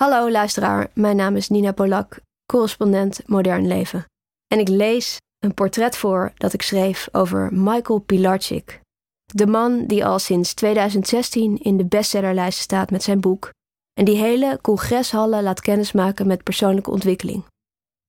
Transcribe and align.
Hallo 0.00 0.30
luisteraar, 0.30 0.90
mijn 0.94 1.16
naam 1.16 1.36
is 1.36 1.48
Nina 1.48 1.72
Polak, 1.72 2.20
correspondent 2.46 3.28
Modern 3.28 3.66
Leven. 3.66 4.04
En 4.46 4.58
ik 4.58 4.68
lees 4.68 5.16
een 5.38 5.54
portret 5.54 5.96
voor 5.96 6.32
dat 6.36 6.52
ik 6.52 6.62
schreef 6.62 7.08
over 7.12 7.48
Michael 7.52 7.98
Pilarczyk. 7.98 8.80
De 9.24 9.46
man 9.46 9.86
die 9.86 10.04
al 10.04 10.18
sinds 10.18 10.54
2016 10.54 11.58
in 11.58 11.76
de 11.76 11.84
bestsellerlijst 11.84 12.58
staat 12.58 12.90
met 12.90 13.02
zijn 13.02 13.20
boek 13.20 13.50
en 13.92 14.04
die 14.04 14.16
hele 14.16 14.58
congreshallen 14.62 15.42
laat 15.42 15.60
kennismaken 15.60 16.26
met 16.26 16.42
persoonlijke 16.42 16.90
ontwikkeling. 16.90 17.44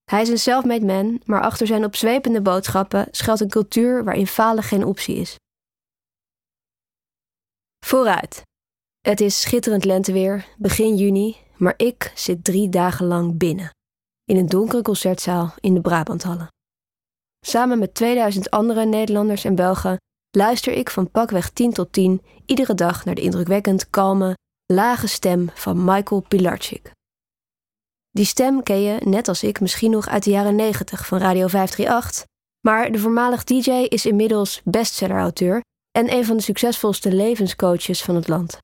Hij 0.03 0.21
is 0.21 0.29
een 0.29 0.39
self-made 0.39 0.85
man, 0.85 1.21
maar 1.25 1.41
achter 1.41 1.67
zijn 1.67 1.85
opzwepende 1.85 2.41
boodschappen 2.41 3.07
schuilt 3.11 3.39
een 3.41 3.49
cultuur 3.49 4.03
waarin 4.03 4.27
falen 4.27 4.63
geen 4.63 4.85
optie 4.85 5.15
is. 5.15 5.35
Vooruit. 7.85 8.41
Het 8.99 9.21
is 9.21 9.41
schitterend 9.41 9.85
lenteweer, 9.85 10.45
begin 10.57 10.95
juni, 10.95 11.40
maar 11.61 11.73
ik 11.77 12.11
zit 12.15 12.43
drie 12.43 12.69
dagen 12.69 13.05
lang 13.05 13.37
binnen. 13.37 13.69
In 14.23 14.37
een 14.37 14.49
donkere 14.49 14.81
concertzaal 14.81 15.53
in 15.59 15.73
de 15.73 15.81
Brabanthallen. 15.81 16.47
Samen 17.45 17.79
met 17.79 17.93
2000 17.93 18.51
andere 18.51 18.85
Nederlanders 18.85 19.43
en 19.43 19.55
Belgen 19.55 19.97
luister 20.31 20.73
ik 20.73 20.89
van 20.89 21.11
pakweg 21.11 21.49
10 21.49 21.73
tot 21.73 21.93
10 21.93 22.21
iedere 22.45 22.73
dag 22.73 23.05
naar 23.05 23.15
de 23.15 23.21
indrukwekkend 23.21 23.89
kalme, 23.89 24.37
lage 24.65 25.07
stem 25.07 25.49
van 25.53 25.83
Michael 25.83 26.21
Pilarczyk. 26.27 26.91
Die 28.09 28.25
stem 28.25 28.63
ken 28.63 28.81
je, 28.81 29.01
net 29.05 29.27
als 29.27 29.43
ik, 29.43 29.59
misschien 29.59 29.91
nog 29.91 30.07
uit 30.07 30.23
de 30.23 30.29
jaren 30.29 30.55
90 30.55 31.05
van 31.05 31.17
Radio 31.17 31.47
538, 31.47 32.25
maar 32.67 32.91
de 32.91 32.99
voormalig 32.99 33.43
DJ 33.43 33.71
is 33.71 34.05
inmiddels 34.05 34.61
bestseller-auteur 34.63 35.61
en 35.91 36.13
een 36.13 36.25
van 36.25 36.37
de 36.37 36.43
succesvolste 36.43 37.11
levenscoaches 37.11 38.03
van 38.03 38.15
het 38.15 38.27
land. 38.27 38.57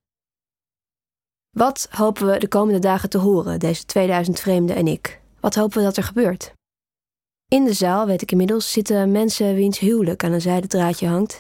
Wat 1.58 1.88
hopen 1.92 2.28
we 2.28 2.38
de 2.38 2.48
komende 2.48 2.80
dagen 2.80 3.10
te 3.10 3.18
horen, 3.18 3.60
deze 3.60 3.86
2000 3.86 4.40
vreemden 4.40 4.76
en 4.76 4.88
ik? 4.88 5.22
Wat 5.40 5.56
hopen 5.56 5.78
we 5.78 5.84
dat 5.84 5.98
er 5.98 6.04
gebeurt? 6.04 6.54
In 7.48 7.64
de 7.64 7.74
zaal, 7.74 8.06
weet 8.06 8.22
ik 8.22 8.32
inmiddels, 8.32 8.72
zitten 8.72 9.12
mensen 9.12 9.56
wiens 9.56 9.80
huwelijk 9.80 10.24
aan 10.24 10.32
een 10.32 10.42
zijden 10.42 10.70
draadje 10.70 11.08
hangt. 11.08 11.40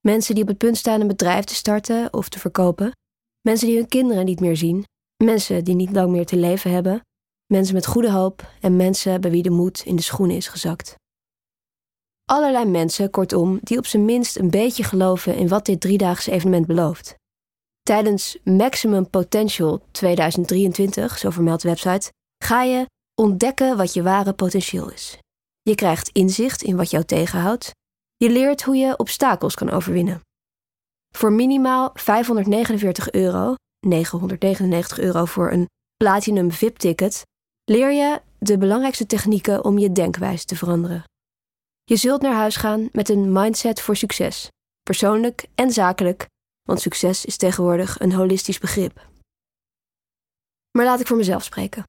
Mensen 0.00 0.34
die 0.34 0.42
op 0.42 0.48
het 0.48 0.58
punt 0.58 0.76
staan 0.76 1.00
een 1.00 1.06
bedrijf 1.06 1.44
te 1.44 1.54
starten 1.54 2.12
of 2.12 2.28
te 2.28 2.38
verkopen. 2.38 2.90
Mensen 3.40 3.66
die 3.66 3.76
hun 3.76 3.88
kinderen 3.88 4.24
niet 4.24 4.40
meer 4.40 4.56
zien. 4.56 4.84
Mensen 5.24 5.64
die 5.64 5.74
niet 5.74 5.92
lang 5.92 6.10
meer 6.10 6.26
te 6.26 6.36
leven 6.36 6.70
hebben. 6.70 7.00
Mensen 7.52 7.74
met 7.74 7.86
goede 7.86 8.10
hoop 8.10 8.50
en 8.60 8.76
mensen 8.76 9.20
bij 9.20 9.30
wie 9.30 9.42
de 9.42 9.50
moed 9.50 9.82
in 9.84 9.96
de 9.96 10.02
schoenen 10.02 10.36
is 10.36 10.48
gezakt. 10.48 10.94
Allerlei 12.24 12.64
mensen, 12.64 13.10
kortom, 13.10 13.58
die 13.62 13.78
op 13.78 13.86
zijn 13.86 14.04
minst 14.04 14.38
een 14.38 14.50
beetje 14.50 14.84
geloven 14.84 15.36
in 15.36 15.48
wat 15.48 15.66
dit 15.66 15.80
driedaagse 15.80 16.30
evenement 16.30 16.66
belooft. 16.66 17.16
Tijdens 17.86 18.38
Maximum 18.44 19.10
Potential 19.10 19.82
2023, 19.90 21.18
zo 21.18 21.30
vermeldt 21.30 21.62
de 21.62 21.68
website, 21.68 22.12
ga 22.44 22.62
je 22.62 22.86
ontdekken 23.14 23.76
wat 23.76 23.92
je 23.92 24.02
ware 24.02 24.32
potentieel 24.32 24.90
is. 24.90 25.18
Je 25.62 25.74
krijgt 25.74 26.08
inzicht 26.08 26.62
in 26.62 26.76
wat 26.76 26.90
jou 26.90 27.04
tegenhoudt. 27.04 27.70
Je 28.16 28.30
leert 28.30 28.62
hoe 28.62 28.76
je 28.76 28.98
obstakels 28.98 29.54
kan 29.54 29.70
overwinnen. 29.70 30.20
Voor 31.14 31.32
minimaal 31.32 31.90
549 31.94 33.10
euro, 33.10 33.54
999 33.86 34.98
euro 34.98 35.24
voor 35.24 35.52
een 35.52 35.68
Platinum 35.96 36.52
VIP-ticket, 36.52 37.22
leer 37.64 37.92
je 37.92 38.20
de 38.38 38.58
belangrijkste 38.58 39.06
technieken 39.06 39.64
om 39.64 39.78
je 39.78 39.92
denkwijze 39.92 40.44
te 40.44 40.56
veranderen. 40.56 41.02
Je 41.84 41.96
zult 41.96 42.22
naar 42.22 42.34
huis 42.34 42.56
gaan 42.56 42.88
met 42.92 43.08
een 43.08 43.32
mindset 43.32 43.80
voor 43.80 43.96
succes, 43.96 44.48
persoonlijk 44.82 45.46
en 45.54 45.70
zakelijk, 45.70 46.26
want 46.66 46.80
succes 46.80 47.24
is 47.24 47.36
tegenwoordig 47.36 48.00
een 48.00 48.12
holistisch 48.12 48.58
begrip. 48.58 49.08
Maar 50.70 50.84
laat 50.84 51.00
ik 51.00 51.06
voor 51.06 51.16
mezelf 51.16 51.44
spreken. 51.44 51.82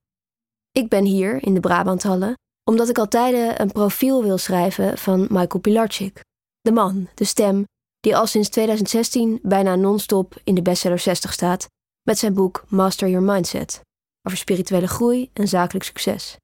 Ik 0.71 0.89
ben 0.89 1.03
hier 1.03 1.43
in 1.43 1.53
de 1.53 1.59
Brabanthallen 1.59 2.35
omdat 2.63 2.89
ik 2.89 2.97
al 2.97 3.07
tijden 3.07 3.61
een 3.61 3.71
profiel 3.71 4.23
wil 4.23 4.37
schrijven 4.37 4.97
van 4.97 5.19
Michael 5.19 5.59
Pilarczyk. 5.59 6.21
De 6.61 6.71
man, 6.71 7.09
de 7.15 7.25
stem, 7.25 7.65
die 7.99 8.15
al 8.15 8.27
sinds 8.27 8.49
2016 8.49 9.39
bijna 9.41 9.75
non-stop 9.75 10.35
in 10.43 10.55
de 10.55 10.61
bestseller 10.61 10.99
60 10.99 11.33
staat 11.33 11.67
met 12.01 12.17
zijn 12.17 12.33
boek 12.33 12.63
Master 12.67 13.09
Your 13.09 13.25
Mindset 13.25 13.81
over 14.23 14.37
spirituele 14.37 14.87
groei 14.87 15.29
en 15.33 15.47
zakelijk 15.47 15.85
succes. 15.85 16.37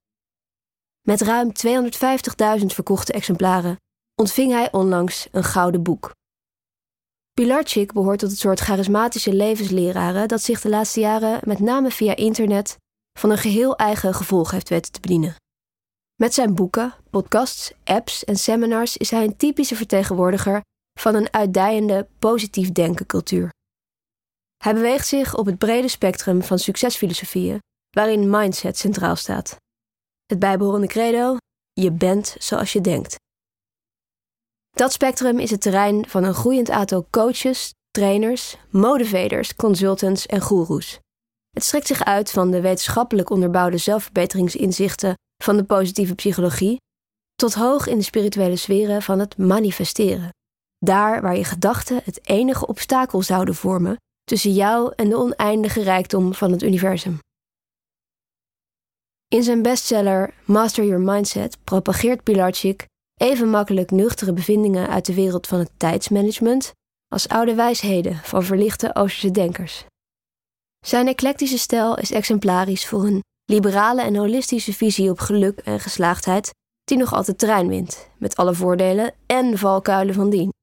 Met 1.02 1.22
ruim 1.22 1.52
250.000 2.60 2.66
verkochte 2.66 3.14
exemplaren 3.14 3.78
ontving 4.16 4.52
hij 4.52 4.72
onlangs 4.72 5.28
een 5.32 5.44
gouden 5.44 5.84
boek. 5.84 6.12
Pilarczyk 7.34 7.94
behoort 7.94 8.20
tot 8.20 8.30
het 8.30 8.40
soort 8.40 8.60
charismatische 8.60 9.34
levensleraren 9.34 10.28
dat 10.28 10.42
zich 10.42 10.62
de 10.62 10.70
laatste 10.70 11.00
jaren 11.00 11.40
met 11.44 11.60
name 11.60 11.92
via 11.92 12.16
internet 12.16 12.78
van 13.20 13.30
een 13.30 13.38
geheel 13.38 13.76
eigen 13.76 14.14
gevolg 14.14 14.52
heeft 14.52 14.70
weten 14.70 14.92
te 14.92 15.00
bedienen. 15.00 15.36
Met 16.16 16.34
zijn 16.34 16.56
boeken, 16.56 16.94
podcasts, 17.10 17.74
apps 17.84 18.24
en 18.24 18.36
seminars 18.36 18.98
is 18.98 19.12
hij 19.12 19.24
een 19.24 19.38
typische 19.38 19.76
vertegenwoordiger 19.76 20.62
van 21.00 21.16
een 21.16 21.34
uitdijende 21.34 22.08
positief 22.20 22.72
denken 22.72 23.06
cultuur. 23.06 23.50
Hij 24.64 24.74
beweegt 24.74 25.08
zich 25.08 25.36
op 25.36 25.46
het 25.46 25.58
brede 25.58 25.88
spectrum 25.88 26.44
van 26.44 26.60
succesfilosofieën, 26.60 27.60
waarin 27.90 28.30
mindset 28.30 28.78
centraal 28.78 29.16
staat. 29.16 29.58
Het 30.26 30.40
bijbehorende 30.40 30.88
credo: 30.88 31.38
je 31.72 31.92
bent 31.92 32.36
zoals 32.40 32.74
je 32.74 32.82
denkt. 32.82 33.16
Dat 34.74 34.92
spectrum 34.92 35.40
is 35.40 35.52
het 35.52 35.62
terrein 35.62 36.10
van 36.10 36.24
een 36.24 36.34
groeiend 36.34 36.70
aantal 36.70 37.08
coaches, 37.10 37.74
trainers, 37.92 38.58
motivators, 38.70 39.56
consultants 39.56 40.26
en 40.26 40.42
goeroes. 40.42 41.00
Het 41.50 41.64
strekt 41.64 41.88
zich 41.88 42.04
uit 42.04 42.32
van 42.32 42.52
de 42.52 42.62
wetenschappelijk 42.62 43.30
onderbouwde 43.30 43.78
zelfverbeteringsinzichten 43.78 45.14
van 45.44 45.58
de 45.58 45.64
positieve 45.64 46.16
psychologie 46.16 46.78
tot 47.36 47.54
hoog 47.54 47.88
in 47.88 47.98
de 47.98 48.04
spirituele 48.04 48.56
sferen 48.56 49.02
van 49.02 49.20
het 49.20 49.38
manifesteren. 49.38 50.30
Daar 50.78 51.22
waar 51.22 51.38
je 51.38 51.44
gedachten 51.44 52.02
het 52.04 52.28
enige 52.28 52.68
obstakel 52.68 53.22
zouden 53.22 53.56
vormen 53.56 53.98
tussen 54.24 54.54
jou 54.54 54.94
en 54.96 55.10
de 55.10 55.18
oneindige 55.18 55.82
rijkdom 55.82 56.34
van 56.34 56.52
het 56.52 56.62
universum. 56.62 57.20
In 59.28 59.44
zijn 59.44 59.62
bestseller 59.62 60.34
Master 60.46 60.86
Your 60.86 61.02
Mindset 61.02 61.58
propageert 61.64 62.24
Pilarczyk 62.24 62.86
even 63.18 63.50
makkelijk 63.50 63.91
nuchtere 63.91 64.34
bevindingen 64.34 64.88
uit 64.88 65.06
de 65.06 65.13
wereld 65.13 65.47
van 65.47 65.59
het 65.59 65.72
tijdsmanagement 65.78 66.72
als 67.07 67.28
oude 67.28 67.56
wijsheden 67.56 68.16
van 68.16 68.44
verlichte 68.44 68.96
Oosterse 68.96 69.31
denkers. 69.31 69.85
Zijn 70.85 71.07
eclectische 71.07 71.57
stijl 71.57 71.97
is 71.97 72.12
exemplarisch 72.12 72.88
voor 72.88 73.03
een 73.03 73.24
liberale 73.46 74.01
en 74.01 74.16
holistische 74.16 74.74
visie 74.74 75.09
op 75.09 75.19
geluk 75.19 75.59
en 75.59 75.79
geslaagdheid 75.79 76.53
die 76.84 76.97
nog 76.97 77.13
altijd 77.13 77.38
terrein 77.38 77.68
wint, 77.68 78.09
met 78.18 78.35
alle 78.35 78.53
voordelen 78.53 79.13
en 79.25 79.57
valkuilen 79.57 80.13
van 80.13 80.30
dien. 80.30 80.53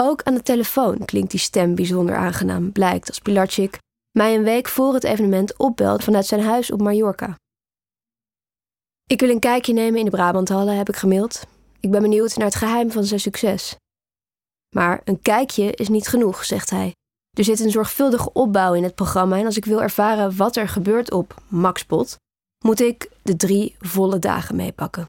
Ook 0.00 0.22
aan 0.22 0.34
de 0.34 0.42
telefoon 0.42 1.04
klinkt 1.04 1.30
die 1.30 1.40
stem 1.40 1.74
bijzonder 1.74 2.16
aangenaam, 2.16 2.72
blijkt 2.72 3.08
als 3.08 3.18
Pilarczyk 3.18 3.78
mij 4.12 4.34
een 4.34 4.44
week 4.44 4.68
voor 4.68 4.94
het 4.94 5.04
evenement 5.04 5.58
opbelt 5.58 6.04
vanuit 6.04 6.26
zijn 6.26 6.42
huis 6.42 6.70
op 6.70 6.80
Mallorca. 6.80 7.36
Ik 9.06 9.20
wil 9.20 9.30
een 9.30 9.38
kijkje 9.38 9.72
nemen 9.72 9.98
in 9.98 10.04
de 10.04 10.10
Brabanthallen, 10.10 10.76
heb 10.76 10.88
ik 10.88 10.96
gemaild. 10.96 11.46
Ik 11.80 11.90
ben 11.90 12.02
benieuwd 12.02 12.36
naar 12.36 12.46
het 12.46 12.54
geheim 12.54 12.90
van 12.90 13.04
zijn 13.04 13.20
succes. 13.20 13.76
Maar 14.74 15.00
een 15.04 15.22
kijkje 15.22 15.72
is 15.72 15.88
niet 15.88 16.08
genoeg, 16.08 16.44
zegt 16.44 16.70
hij. 16.70 16.94
Er 17.36 17.44
zit 17.44 17.60
een 17.60 17.70
zorgvuldige 17.70 18.32
opbouw 18.32 18.74
in 18.74 18.82
het 18.82 18.94
programma 18.94 19.38
en 19.38 19.46
als 19.46 19.56
ik 19.56 19.64
wil 19.64 19.82
ervaren 19.82 20.36
wat 20.36 20.56
er 20.56 20.68
gebeurt 20.68 21.12
op 21.12 21.42
Maxpot, 21.48 22.16
moet 22.64 22.80
ik 22.80 23.10
de 23.22 23.36
drie 23.36 23.76
volle 23.78 24.18
dagen 24.18 24.56
meepakken. 24.56 25.06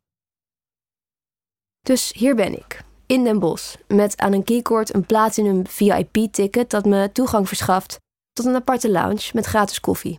Dus 1.79 2.11
hier 2.11 2.35
ben 2.35 2.57
ik, 2.57 2.83
in 3.05 3.23
Den 3.23 3.39
Bosch, 3.39 3.75
met 3.87 4.17
aan 4.17 4.33
een 4.33 4.43
keycord 4.43 4.93
een 4.93 5.05
platinum 5.05 5.67
VIP-ticket 5.67 6.69
dat 6.69 6.85
me 6.85 7.11
toegang 7.11 7.47
verschaft 7.47 7.97
tot 8.31 8.45
een 8.45 8.55
aparte 8.55 8.91
lounge 8.91 9.29
met 9.33 9.45
gratis 9.45 9.79
koffie. 9.79 10.15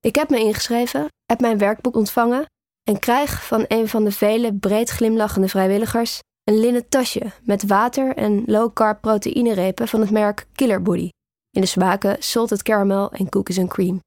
Ik 0.00 0.14
heb 0.14 0.30
me 0.30 0.38
ingeschreven, 0.38 1.06
heb 1.26 1.40
mijn 1.40 1.58
werkboek 1.58 1.96
ontvangen 1.96 2.46
en 2.88 2.98
krijg 2.98 3.46
van 3.46 3.64
een 3.68 3.88
van 3.88 4.04
de 4.04 4.12
vele 4.12 4.54
breed 4.54 4.90
glimlachende 4.90 5.48
vrijwilligers 5.48 6.20
een 6.44 6.60
linnen 6.60 6.88
tasje 6.88 7.32
met 7.42 7.66
water 7.66 8.16
en 8.16 8.42
low-carb 8.46 9.00
proteïnerepen 9.00 9.88
van 9.88 10.00
het 10.00 10.10
merk 10.10 10.46
Killer 10.52 10.82
Body 10.82 11.08
in 11.50 11.60
de 11.60 11.66
smaken 11.66 12.22
salted 12.22 12.62
caramel 12.62 13.10
en 13.10 13.28
cookies 13.28 13.58
and 13.58 13.68
cream. 13.68 14.00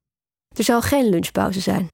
Er 0.56 0.64
zal 0.64 0.80
geen 0.80 1.08
lunchpauze 1.08 1.60
zijn. 1.60 1.88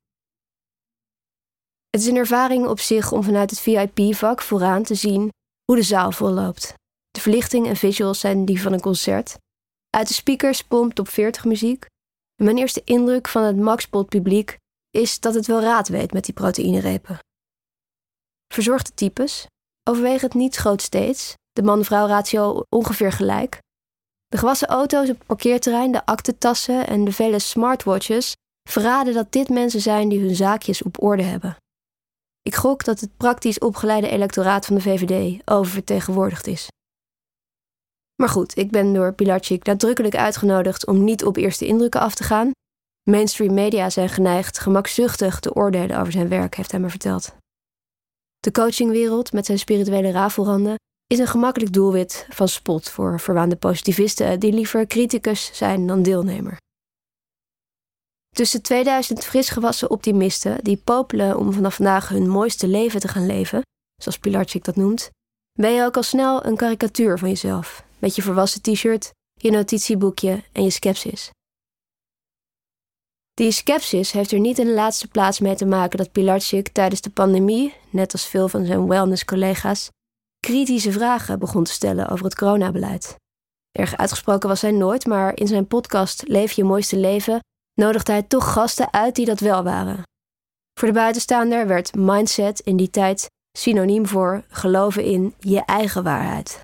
Het 1.91 2.01
is 2.01 2.07
een 2.07 2.17
ervaring 2.17 2.67
op 2.67 2.81
zich 2.81 3.13
om 3.13 3.23
vanuit 3.23 3.51
het 3.51 3.61
VIP-vak 3.61 4.43
vooraan 4.43 4.83
te 4.83 4.95
zien 4.95 5.31
hoe 5.65 5.77
de 5.77 5.83
zaal 5.83 6.13
volloopt. 6.13 6.75
De 7.11 7.21
verlichting 7.21 7.67
en 7.67 7.77
visuals 7.77 8.21
zijn 8.21 8.45
die 8.45 8.63
van 8.63 8.73
een 8.73 8.81
concert. 8.81 9.37
Uit 9.91 10.09
de 10.09 10.15
speakers 10.15 10.63
pompt 10.63 10.99
op 10.99 11.09
40 11.09 11.45
muziek. 11.45 11.85
En 12.37 12.45
mijn 12.45 12.59
eerste 12.59 12.83
indruk 12.85 13.29
van 13.29 13.43
het 13.43 13.57
Maxpot 13.57 14.09
publiek 14.09 14.57
is 14.91 15.21
dat 15.21 15.35
het 15.35 15.47
wel 15.47 15.61
raad 15.61 15.89
weet 15.89 16.13
met 16.13 16.25
die 16.25 16.35
proteïnerepen. 16.35 17.19
Verzorgde 18.55 18.93
types, 18.95 19.47
overwegend 19.89 20.35
niet 20.35 20.57
groot 20.57 20.83
steeds, 20.83 21.35
de 21.53 21.63
man-vrouw 21.63 22.07
ratio 22.07 22.63
ongeveer 22.69 23.13
gelijk, 23.13 23.59
de 24.29 24.39
gewassen 24.39 24.69
auto's 24.69 25.09
op 25.09 25.19
het 25.19 25.27
parkeerterrein, 25.27 25.93
de 25.93 26.07
aktentassen 26.07 26.87
en 26.87 27.05
de 27.05 27.13
vele 27.13 27.39
smartwatches 27.39 28.35
verraden 28.69 29.15
dat 29.15 29.33
dit 29.33 29.49
mensen 29.49 29.81
zijn 29.81 30.09
die 30.09 30.21
hun 30.21 30.35
zaakjes 30.35 30.83
op 30.83 31.03
orde 31.03 31.23
hebben. 31.23 31.57
Ik 32.43 32.55
gok 32.55 32.85
dat 32.85 33.01
het 33.01 33.17
praktisch 33.17 33.59
opgeleide 33.59 34.09
electoraat 34.09 34.67
van 34.67 34.75
de 34.75 34.81
VVD 34.81 35.41
oververtegenwoordigd 35.45 36.47
is. 36.47 36.69
Maar 38.15 38.29
goed, 38.29 38.57
ik 38.57 38.71
ben 38.71 38.93
door 38.93 39.13
Pilarczyk 39.13 39.65
nadrukkelijk 39.65 40.17
uitgenodigd 40.17 40.87
om 40.87 41.05
niet 41.05 41.25
op 41.25 41.37
eerste 41.37 41.67
indrukken 41.67 42.01
af 42.01 42.15
te 42.15 42.25
gaan. 42.25 42.51
Mainstream 43.11 43.55
media 43.55 43.91
zijn 43.91 44.09
geneigd 44.09 44.59
gemakzuchtig 44.59 45.41
te 45.41 45.55
oordelen 45.55 46.01
over 46.01 46.13
zijn 46.13 46.29
werk, 46.29 46.55
heeft 46.55 46.71
hij 46.71 46.81
me 46.81 46.89
verteld. 46.89 47.35
De 48.39 48.51
coachingwereld 48.51 49.33
met 49.33 49.47
zijn 49.47 49.59
spirituele 49.59 50.11
rafelranden 50.11 50.75
is 51.07 51.19
een 51.19 51.27
gemakkelijk 51.27 51.73
doelwit 51.73 52.27
van 52.29 52.49
spot 52.49 52.89
voor 52.89 53.21
verwaande 53.21 53.57
positivisten 53.57 54.41
die 54.41 54.53
liever 54.53 54.87
criticus 54.87 55.51
zijn 55.53 55.87
dan 55.87 56.03
deelnemer. 56.03 56.57
Tussen 58.29 58.63
2000 58.63 59.25
frisgewassen 59.25 59.91
optimisten 59.91 60.65
die 60.65 60.77
popelen 60.85 61.39
om 61.39 61.53
vanaf 61.53 61.75
vandaag 61.75 62.09
hun 62.09 62.29
mooiste 62.29 62.67
leven 62.67 63.01
te 63.01 63.09
gaan 63.09 63.27
leven, 63.27 63.63
zoals 64.03 64.19
Pilarczyk 64.19 64.65
dat 64.65 64.77
noemt, 64.77 65.11
ben 65.53 65.73
je 65.73 65.85
ook 65.85 65.97
al 65.97 66.03
snel 66.03 66.45
een 66.45 66.57
karikatuur 66.57 67.19
van 67.19 67.29
jezelf, 67.29 67.85
met 67.99 68.17
je 68.17 68.23
verwassen 68.23 68.63
t-shirt, 68.63 69.11
je 69.35 69.51
notitieboekje 69.51 70.43
en 70.53 70.63
je 70.63 70.71
skepsis. 70.71 71.31
Die 73.39 73.51
skepsis 73.51 74.13
heeft 74.13 74.33
er 74.33 74.39
niet 74.41 74.59
in 74.59 74.67
de 74.67 74.75
laatste 74.75 75.09
plaats 75.09 75.41
mee 75.41 75.55
te 75.55 75.67
maken 75.67 75.99
dat 75.99 76.13
Pilarczyk 76.13 76.69
tijdens 76.69 77.01
de 77.01 77.11
pandemie, 77.11 77.75
net 77.91 78.13
als 78.13 78.27
veel 78.27 78.49
van 78.49 78.65
zijn 78.65 78.89
wellness-collega's, 78.89 79.91
kritische 80.41 80.93
vragen 80.93 81.39
begon 81.39 81.65
te 81.65 81.73
stellen 81.73 82.09
over 82.09 82.25
het 82.25 82.35
coronabeleid. 82.35 83.17
Erg 83.71 83.97
uitgesproken 83.97 84.49
was 84.49 84.61
hij 84.61 84.71
nooit, 84.71 85.07
maar 85.07 85.37
in 85.37 85.47
zijn 85.47 85.67
podcast 85.67 86.29
Leef 86.29 86.53
je 86.53 86.65
mooiste 86.65 86.97
leven 86.97 87.41
nodigde 87.75 88.13
hij 88.13 88.23
toch 88.23 88.53
gasten 88.53 88.93
uit 88.93 89.15
die 89.15 89.27
dat 89.27 89.41
wel 89.41 89.63
waren. 89.63 90.03
Voor 90.79 90.89
de 90.89 90.95
buitenstaander 90.95 91.67
werd 91.67 91.95
mindset 91.95 92.61
in 92.61 92.77
die 92.77 92.91
tijd 92.91 93.27
synoniem 93.59 94.07
voor 94.07 94.45
geloven 94.49 95.05
in 95.05 95.35
je 95.39 95.65
eigen 95.65 96.03
waarheid. 96.03 96.61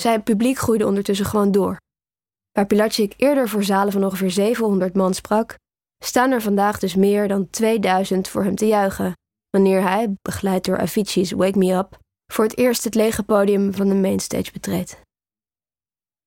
Zijn 0.00 0.22
publiek 0.22 0.58
groeide 0.58 0.86
ondertussen 0.86 1.26
gewoon 1.26 1.52
door. 1.52 1.76
Waar 2.56 2.66
Pilatschik 2.66 3.14
eerder 3.16 3.48
voor 3.48 3.64
zalen 3.64 3.92
van 3.92 4.04
ongeveer 4.04 4.30
700 4.30 4.94
man 4.94 5.14
sprak, 5.14 5.58
staan 6.04 6.30
er 6.30 6.42
vandaag 6.42 6.78
dus 6.78 6.94
meer 6.94 7.28
dan 7.28 7.50
2000 7.50 8.28
voor 8.28 8.44
hem 8.44 8.54
te 8.54 8.66
juichen, 8.66 9.12
wanneer 9.50 9.82
hij, 9.82 10.14
begeleid 10.22 10.64
door 10.64 10.78
Avicii's 10.78 11.30
Wake 11.30 11.58
Me 11.58 11.72
Up, 11.72 11.98
voor 12.32 12.44
het 12.44 12.58
eerst 12.58 12.84
het 12.84 12.94
lege 12.94 13.22
podium 13.22 13.74
van 13.74 13.88
de 13.88 13.94
mainstage 13.94 14.52
betreedt. 14.52 15.00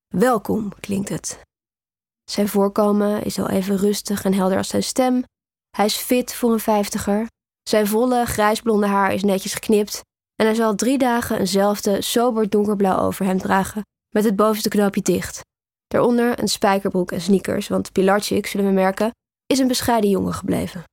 Welkom, 0.08 0.72
klinkt 0.80 1.08
het. 1.08 1.40
Zijn 2.30 2.48
voorkomen 2.48 3.22
is 3.22 3.38
al 3.38 3.48
even 3.48 3.76
rustig 3.76 4.24
en 4.24 4.34
helder 4.34 4.56
als 4.56 4.68
zijn 4.68 4.82
stem. 4.82 5.24
Hij 5.76 5.84
is 5.84 5.96
fit 5.96 6.34
voor 6.34 6.52
een 6.52 6.60
vijftiger. 6.60 7.26
Zijn 7.62 7.86
volle 7.86 8.26
grijsblonde 8.26 8.86
haar 8.86 9.12
is 9.12 9.22
netjes 9.22 9.54
geknipt 9.54 10.00
en 10.34 10.46
hij 10.46 10.54
zal 10.54 10.74
drie 10.74 10.98
dagen 10.98 11.38
eenzelfde 11.38 12.02
sober 12.02 12.48
donkerblauw 12.48 12.98
overhemd 12.98 13.42
dragen, 13.42 13.82
met 14.14 14.24
het 14.24 14.36
bovenste 14.36 14.68
knoopje 14.68 15.02
dicht. 15.02 15.48
Daaronder 15.92 16.40
een 16.40 16.48
spijkerbroek 16.48 17.12
en 17.12 17.20
sneakers, 17.20 17.68
want 17.68 17.92
Pilarczyk, 17.92 18.46
zullen 18.46 18.66
we 18.66 18.72
merken, 18.72 19.10
is 19.46 19.58
een 19.58 19.68
bescheiden 19.68 20.10
jongen 20.10 20.34
gebleven. 20.34 20.84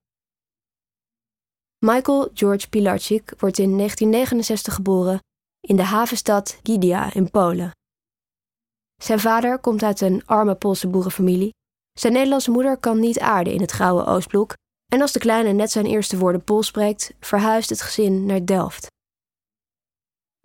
Michael 1.86 2.30
George 2.34 2.70
Pilarczyk 2.70 3.34
wordt 3.38 3.58
in 3.58 3.78
1969 3.78 4.74
geboren 4.74 5.20
in 5.60 5.76
de 5.76 5.84
havenstad 5.84 6.60
Gidia 6.64 7.14
in 7.14 7.32
Polen. 7.32 7.72
Zijn 9.02 9.20
vader 9.20 9.60
komt 9.60 9.84
uit 9.84 10.02
een 10.02 10.26
arme 10.26 10.56
Poolse 10.56 10.88
boerenfamilie. 10.88 11.54
Zijn 12.00 12.14
Nederlandse 12.14 12.52
moeder 12.52 12.78
kan 12.78 13.00
niet 13.00 13.20
aarden 13.20 13.54
in 13.54 13.62
het 13.62 13.72
grauwe 13.72 14.06
Oostblok 14.06 14.54
en 14.92 15.02
als 15.02 15.12
de 15.12 15.20
kleine 15.20 15.52
net 15.52 15.72
zijn 15.72 15.86
eerste 15.86 16.18
woorden 16.18 16.44
Pools 16.44 16.68
spreekt, 16.68 17.14
verhuist 17.20 17.70
het 17.70 17.82
gezin 17.82 18.26
naar 18.26 18.46
Delft. 18.46 18.88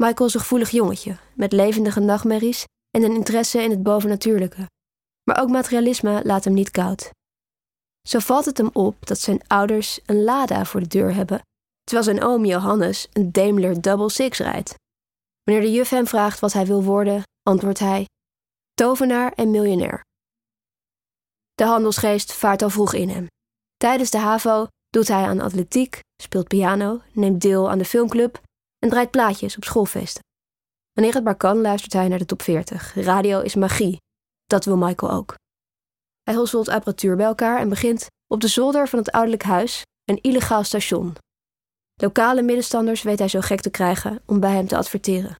Michael 0.02 0.28
is 0.28 0.34
een 0.34 0.40
gevoelig 0.40 0.70
jongetje, 0.70 1.16
met 1.34 1.52
levendige 1.52 2.00
nachtmerries 2.00 2.64
en 2.96 3.02
een 3.02 3.14
interesse 3.14 3.62
in 3.62 3.70
het 3.70 3.82
bovennatuurlijke. 3.82 4.70
Maar 5.22 5.40
ook 5.40 5.48
materialisme 5.48 6.20
laat 6.24 6.44
hem 6.44 6.54
niet 6.54 6.70
koud. 6.70 7.10
Zo 8.08 8.18
valt 8.18 8.44
het 8.44 8.58
hem 8.58 8.70
op 8.72 9.06
dat 9.06 9.18
zijn 9.18 9.46
ouders 9.46 10.00
een 10.06 10.22
Lada 10.22 10.64
voor 10.64 10.80
de 10.80 10.86
deur 10.86 11.14
hebben, 11.14 11.40
terwijl 11.82 12.06
zijn 12.06 12.22
oom 12.22 12.44
Johannes 12.44 13.08
een 13.12 13.32
Daimler 13.32 13.80
Double 13.80 14.10
Six 14.10 14.38
rijdt. 14.38 14.74
Wanneer 15.42 15.64
de 15.64 15.72
juf 15.72 15.88
hem 15.88 16.06
vraagt 16.06 16.40
wat 16.40 16.52
hij 16.52 16.66
wil 16.66 16.82
worden, 16.82 17.22
antwoordt 17.42 17.78
hij: 17.78 18.08
tovenaar 18.74 19.32
en 19.32 19.50
miljonair. 19.50 20.00
De 21.54 21.64
handelsgeest 21.64 22.32
vaart 22.32 22.62
al 22.62 22.70
vroeg 22.70 22.92
in 22.92 23.08
hem. 23.08 23.26
Tijdens 23.76 24.10
de 24.10 24.18
HAVO 24.18 24.66
doet 24.88 25.08
hij 25.08 25.24
aan 25.24 25.40
atletiek, 25.40 26.00
speelt 26.22 26.48
piano, 26.48 27.02
neemt 27.12 27.40
deel 27.40 27.70
aan 27.70 27.78
de 27.78 27.84
filmclub 27.84 28.40
en 28.78 28.88
draait 28.88 29.10
plaatjes 29.10 29.56
op 29.56 29.64
schoolfeesten. 29.64 30.22
Wanneer 30.92 31.14
het 31.14 31.24
maar 31.24 31.36
kan, 31.36 31.60
luistert 31.60 31.92
hij 31.92 32.08
naar 32.08 32.18
de 32.18 32.24
top 32.24 32.42
40. 32.42 32.94
Radio 32.94 33.40
is 33.40 33.54
magie. 33.54 34.00
Dat 34.44 34.64
wil 34.64 34.76
Michael 34.76 35.12
ook. 35.12 35.34
Hij 36.22 36.34
hosselt 36.34 36.68
apparatuur 36.68 37.16
bij 37.16 37.26
elkaar 37.26 37.58
en 37.58 37.68
begint 37.68 38.06
op 38.26 38.40
de 38.40 38.48
zolder 38.48 38.88
van 38.88 38.98
het 38.98 39.10
ouderlijk 39.10 39.42
huis 39.42 39.82
een 40.04 40.20
illegaal 40.20 40.64
station. 40.64 41.16
Lokale 41.94 42.42
middenstanders 42.42 43.02
weet 43.02 43.18
hij 43.18 43.28
zo 43.28 43.40
gek 43.40 43.60
te 43.60 43.70
krijgen 43.70 44.22
om 44.26 44.40
bij 44.40 44.54
hem 44.54 44.66
te 44.66 44.76
adverteren. 44.76 45.36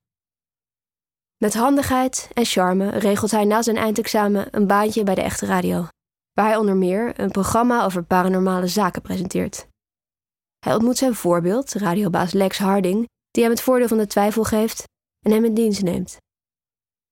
Met 1.37 1.55
handigheid 1.55 2.31
en 2.33 2.45
charme 2.45 2.91
regelt 2.91 3.31
hij 3.31 3.45
na 3.45 3.63
zijn 3.63 3.77
eindexamen 3.77 4.49
een 4.51 4.67
baantje 4.67 5.05
bij 5.05 5.15
de 5.15 5.23
echte 5.23 5.47
radio, 5.47 5.87
waar 6.33 6.47
hij 6.47 6.57
onder 6.57 6.77
meer 6.77 7.21
een 7.21 7.31
programma 7.31 7.85
over 7.85 8.05
paranormale 8.05 8.67
zaken 8.67 9.03
presenteert. 9.03 9.67
Hij 10.59 10.75
ontmoet 10.75 10.97
zijn 10.97 11.15
voorbeeld, 11.15 11.73
radiobaas 11.73 12.33
Lex 12.33 12.59
Harding, 12.59 13.09
die 13.31 13.43
hem 13.43 13.53
het 13.53 13.63
voordeel 13.63 13.89
van 13.89 13.99
de 13.99 14.07
twijfel 14.07 14.45
geeft 14.45 14.85
en 15.27 15.33
hem 15.33 15.45
in 15.45 15.55
dienst 15.55 15.83
neemt. 15.83 16.17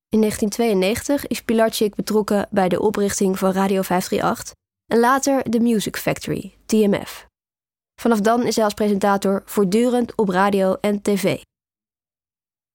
In 0.09 0.21
1992 0.21 1.27
is 1.27 1.43
Pilarczyk 1.43 1.95
betrokken 1.95 2.49
bij 2.51 2.69
de 2.69 2.81
oprichting 2.81 3.39
van 3.39 3.53
Radio 3.53 3.83
538 3.83 4.55
en 4.87 4.99
later 4.99 5.51
de 5.51 5.61
Music 5.61 5.97
Factory, 5.97 6.55
TMF. 6.67 7.27
Vanaf 8.01 8.21
dan 8.21 8.47
is 8.47 8.55
hij 8.55 8.65
als 8.65 8.75
presentator 8.75 9.43
voortdurend 9.45 10.15
op 10.15 10.29
radio 10.29 10.75
en 10.75 11.03
tv. 11.03 11.43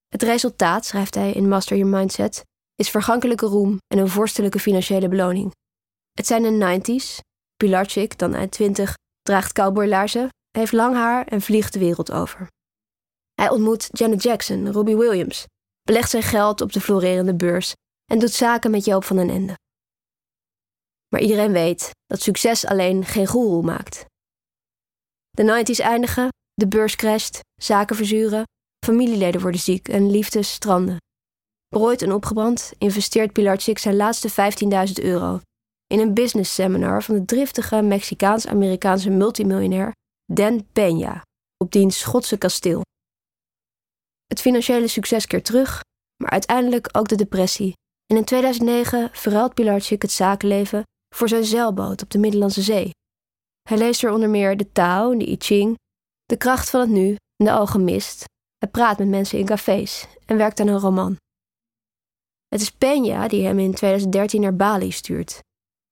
Het 0.08 0.24
resultaat, 0.24 0.86
schrijft 0.86 1.16
hij 1.16 1.32
in 1.32 1.48
Master 1.48 1.78
Your 1.78 1.98
Mindset, 1.98 2.44
is 2.76 2.90
vergankelijke 2.90 3.46
roem 3.46 3.78
en 3.88 3.98
een 3.98 4.10
vorstelijke 4.10 4.60
financiële 4.60 5.08
beloning. 5.08 5.52
Het 6.12 6.28
zijn 6.28 6.44
de 6.44 6.80
90s. 6.80 7.20
Pilarczyk, 7.56 8.18
dan 8.18 8.34
eind 8.34 8.52
20, 8.52 8.94
draagt 9.22 9.54
cowboylaarzen, 9.54 10.30
heeft 10.58 10.72
lang 10.72 10.96
haar 10.96 11.28
en 11.28 11.42
vliegt 11.42 11.74
de 11.74 11.80
wereld 11.80 12.12
over. 12.12 12.48
Hij 13.36 13.50
ontmoet 13.50 13.90
Janet 13.92 14.24
Jackson, 14.24 14.72
Robbie 14.72 14.98
Williams, 14.98 15.46
belegt 15.82 16.10
zijn 16.10 16.24
geld 16.24 16.62
op 16.62 16.74
de 16.74 16.82
florerende 16.82 17.36
beurs 17.36 17.74
en 18.12 18.20
doet 18.20 18.32
zaken 18.32 18.72
met 18.72 18.86
Joop 18.86 19.04
van 19.04 19.16
den 19.16 19.30
Ende. 19.30 19.58
Maar 21.08 21.22
iedereen 21.22 21.52
weet 21.52 21.92
dat 22.06 22.22
succes 22.22 22.66
alleen 22.66 23.06
geen 23.06 23.28
goeroe 23.28 23.64
maakt. 23.64 24.06
De 25.30 25.44
90s 25.44 25.84
eindigen, 25.84 26.30
de 26.54 26.68
beurs 26.68 26.96
crasht, 26.96 27.40
zaken 27.62 27.96
verzuren, 27.96 28.44
familieleden 28.86 29.42
worden 29.42 29.60
ziek 29.60 29.88
en 29.88 30.12
liefdes 30.12 30.52
stranden. 30.52 30.98
Berooid 31.68 32.02
en 32.02 32.12
opgebrand 32.12 32.74
investeert 32.78 33.34
Pilarczyk 33.34 33.78
zijn 33.78 33.96
laatste 33.96 34.30
15.000 34.30 35.04
euro 35.04 35.40
in 35.88 36.00
een 36.00 36.14
business 36.14 36.54
seminar 36.54 37.04
van 37.04 37.16
de 37.16 37.26
driftige 37.26 37.82
Mexicaans-Amerikaanse 37.82 39.10
multimiljonair 39.10 39.92
Dan 40.32 40.66
Peña 40.66 41.22
op 41.58 41.72
diens 41.72 42.00
Schotse 42.00 42.38
kasteel. 42.38 42.82
Het 44.36 44.44
financiële 44.44 44.88
succes 44.88 45.28
keert 45.28 45.46
terug, 45.46 45.82
maar 46.24 46.30
uiteindelijk 46.30 46.90
ook 46.92 47.08
de 47.08 47.16
depressie. 47.16 47.74
En 48.06 48.18
in 48.18 48.24
2009 48.24 49.10
verruilt 49.14 49.54
Pilarczyk 49.54 50.02
het 50.02 50.12
zakenleven 50.12 50.84
voor 51.16 51.28
zijn 51.28 51.44
zeilboot 51.44 52.02
op 52.02 52.10
de 52.10 52.18
Middellandse 52.18 52.62
Zee. 52.62 52.90
Hij 53.70 53.78
leest 53.78 54.04
er 54.04 54.12
onder 54.12 54.30
meer 54.30 54.58
de 54.58 54.72
Tao, 54.72 55.18
de 55.18 55.30
I 55.30 55.36
Ching, 55.40 55.78
de 56.24 56.38
kracht 56.38 56.70
van 56.70 56.80
het 56.80 56.90
nu 56.90 57.10
en 57.10 57.46
de 57.46 57.52
alchemist. 57.52 58.24
Hij 58.58 58.70
praat 58.70 58.98
met 58.98 59.08
mensen 59.08 59.40
in 59.40 59.46
cafés 59.46 60.08
en 60.26 60.38
werkt 60.38 60.60
aan 60.60 60.68
een 60.68 60.80
roman. 60.80 61.18
Het 62.48 62.62
is 62.62 62.72
Peña 62.72 63.28
die 63.28 63.46
hem 63.46 63.60
in 63.60 63.74
2013 63.74 64.42
naar 64.42 64.56
Bali 64.56 64.92
stuurt. 64.92 65.40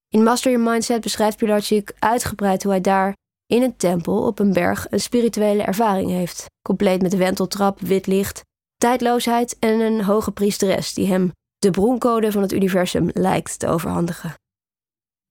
In 0.08 0.22
Master 0.22 0.50
Your 0.50 0.70
Mindset 0.70 1.00
beschrijft 1.00 1.36
Pilarczyk 1.36 1.92
uitgebreid 1.98 2.62
hoe 2.62 2.72
hij 2.72 2.80
daar 2.80 3.14
in 3.46 3.62
een 3.62 3.76
tempel 3.76 4.26
op 4.26 4.38
een 4.38 4.52
berg 4.52 4.86
een 4.90 5.00
spirituele 5.00 5.62
ervaring 5.62 6.10
heeft, 6.10 6.46
compleet 6.68 7.02
met 7.02 7.16
wenteltrap, 7.16 7.80
wit 7.80 8.06
licht, 8.06 8.42
tijdloosheid 8.76 9.58
en 9.58 9.80
een 9.80 10.04
hoge 10.04 10.32
priesteres 10.32 10.94
die 10.94 11.06
hem 11.06 11.32
de 11.58 11.70
broncode 11.70 12.32
van 12.32 12.42
het 12.42 12.52
universum 12.52 13.10
lijkt 13.12 13.58
te 13.58 13.68
overhandigen. 13.68 14.34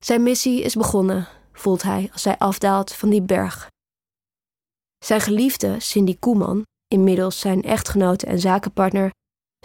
Zijn 0.03 0.23
missie 0.23 0.61
is 0.61 0.75
begonnen, 0.75 1.27
voelt 1.51 1.81
hij 1.81 2.09
als 2.11 2.23
hij 2.23 2.37
afdaalt 2.37 2.93
van 2.93 3.09
die 3.09 3.21
berg. 3.21 3.67
Zijn 5.05 5.21
geliefde, 5.21 5.79
Cindy 5.79 6.17
Koeman, 6.19 6.65
inmiddels 6.87 7.39
zijn 7.39 7.61
echtgenote 7.61 8.25
en 8.25 8.39
zakenpartner, 8.39 9.11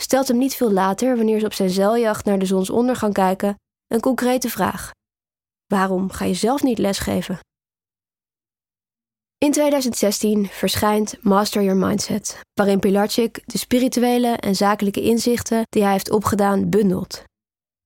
stelt 0.00 0.28
hem 0.28 0.38
niet 0.38 0.54
veel 0.54 0.72
later, 0.72 1.16
wanneer 1.16 1.40
ze 1.40 1.46
op 1.46 1.52
zijn 1.52 1.70
zeiljacht 1.70 2.24
naar 2.24 2.38
de 2.38 2.46
zonsondergang 2.46 3.12
kijken, 3.12 3.54
een 3.86 4.00
concrete 4.00 4.48
vraag. 4.48 4.90
Waarom 5.66 6.10
ga 6.10 6.24
je 6.24 6.34
zelf 6.34 6.62
niet 6.62 6.78
lesgeven? 6.78 7.38
In 9.38 9.52
2016 9.52 10.47
verschijnt 10.47 11.23
Master 11.23 11.62
Your 11.62 11.87
Mindset, 11.87 12.40
waarin 12.54 12.78
Pilarczyk 12.78 13.42
de 13.47 13.59
spirituele 13.59 14.37
en 14.37 14.57
zakelijke 14.57 15.02
inzichten 15.02 15.62
die 15.68 15.83
hij 15.83 15.92
heeft 15.92 16.11
opgedaan 16.11 16.68
bundelt. 16.71 17.23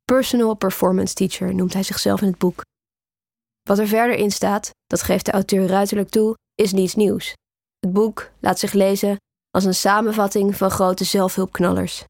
Personal 0.04 0.54
Performance 0.54 1.14
Teacher 1.14 1.54
noemt 1.54 1.72
hij 1.72 1.82
zichzelf 1.82 2.20
in 2.20 2.26
het 2.26 2.38
boek. 2.38 2.60
Wat 3.62 3.78
er 3.78 3.86
verder 3.86 4.16
in 4.16 4.30
staat, 4.30 4.70
dat 4.86 5.02
geeft 5.02 5.24
de 5.24 5.32
auteur 5.32 5.66
ruiterlijk 5.66 6.08
toe, 6.08 6.34
is 6.54 6.72
niets 6.72 6.94
nieuws. 6.94 7.34
Het 7.78 7.92
boek 7.92 8.30
laat 8.40 8.58
zich 8.58 8.72
lezen 8.72 9.16
als 9.50 9.64
een 9.64 9.74
samenvatting 9.74 10.56
van 10.56 10.70
grote 10.70 11.04
zelfhulpknallers. 11.04 12.04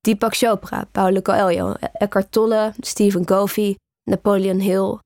Deepak 0.00 0.36
Chopra, 0.36 0.84
Paulo 0.92 1.20
Coelho, 1.20 1.74
Eckhart 1.92 2.32
Tolle, 2.32 2.72
Stephen 2.80 3.24
Covey, 3.24 3.76
Napoleon 4.10 4.58
Hill. 4.58 4.98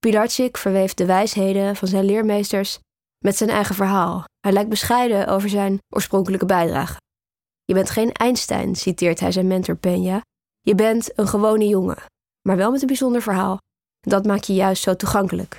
Pilarczyk 0.00 0.56
verweeft 0.56 0.96
de 0.96 1.06
wijsheden 1.06 1.76
van 1.76 1.88
zijn 1.88 2.04
leermeesters 2.04 2.78
met 3.24 3.36
zijn 3.36 3.50
eigen 3.50 3.74
verhaal. 3.74 4.24
Hij 4.40 4.52
lijkt 4.52 4.68
bescheiden 4.68 5.26
over 5.26 5.48
zijn 5.48 5.78
oorspronkelijke 5.94 6.46
bijdrage. 6.46 6.96
Je 7.64 7.74
bent 7.74 7.90
geen 7.90 8.12
Einstein, 8.12 8.74
citeert 8.74 9.20
hij 9.20 9.32
zijn 9.32 9.46
mentor 9.46 9.76
Peña. 9.76 10.20
Je 10.60 10.74
bent 10.74 11.18
een 11.18 11.28
gewone 11.28 11.66
jongen, 11.66 11.96
maar 12.48 12.56
wel 12.56 12.70
met 12.70 12.80
een 12.80 12.86
bijzonder 12.86 13.22
verhaal. 13.22 13.58
Dat 14.00 14.26
maakt 14.26 14.46
je 14.46 14.54
juist 14.54 14.82
zo 14.82 14.96
toegankelijk. 14.96 15.56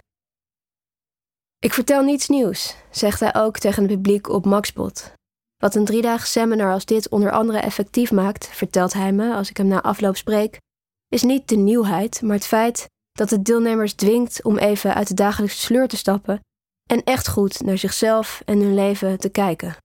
Ik 1.59 1.73
vertel 1.73 2.03
niets 2.03 2.27
nieuws, 2.27 2.75
zegt 2.91 3.19
hij 3.19 3.35
ook 3.35 3.57
tegen 3.57 3.83
het 3.83 3.91
publiek 3.91 4.29
op 4.29 4.45
Maxbot. 4.45 5.13
Wat 5.57 5.75
een 5.75 5.85
driedaags 5.85 6.31
seminar 6.31 6.73
als 6.73 6.85
dit 6.85 7.09
onder 7.09 7.31
andere 7.31 7.59
effectief 7.59 8.11
maakt, 8.11 8.47
vertelt 8.47 8.93
hij 8.93 9.11
me 9.11 9.33
als 9.33 9.49
ik 9.49 9.57
hem 9.57 9.67
na 9.67 9.81
afloop 9.81 10.17
spreek, 10.17 10.57
is 11.07 11.23
niet 11.23 11.49
de 11.49 11.55
nieuwheid, 11.55 12.21
maar 12.21 12.35
het 12.35 12.45
feit 12.45 12.87
dat 13.11 13.29
het 13.29 13.45
deelnemers 13.45 13.93
dwingt 13.93 14.43
om 14.43 14.57
even 14.57 14.93
uit 14.93 15.07
de 15.07 15.13
dagelijkse 15.13 15.59
sleur 15.59 15.87
te 15.87 15.97
stappen 15.97 16.39
en 16.89 17.03
echt 17.03 17.27
goed 17.27 17.61
naar 17.61 17.77
zichzelf 17.77 18.41
en 18.45 18.59
hun 18.59 18.73
leven 18.73 19.19
te 19.19 19.29
kijken. 19.29 19.75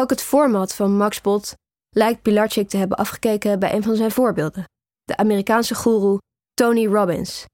Ook 0.00 0.10
het 0.10 0.22
format 0.22 0.74
van 0.74 0.96
Maxbot 0.96 1.54
lijkt 1.90 2.22
Pilarczyk 2.22 2.68
te 2.68 2.76
hebben 2.76 2.96
afgekeken 2.96 3.58
bij 3.58 3.74
een 3.74 3.82
van 3.82 3.96
zijn 3.96 4.10
voorbeelden, 4.10 4.64
de 5.02 5.16
Amerikaanse 5.16 5.74
goeroe 5.74 6.18
Tony 6.54 6.86
Robbins. 6.86 7.44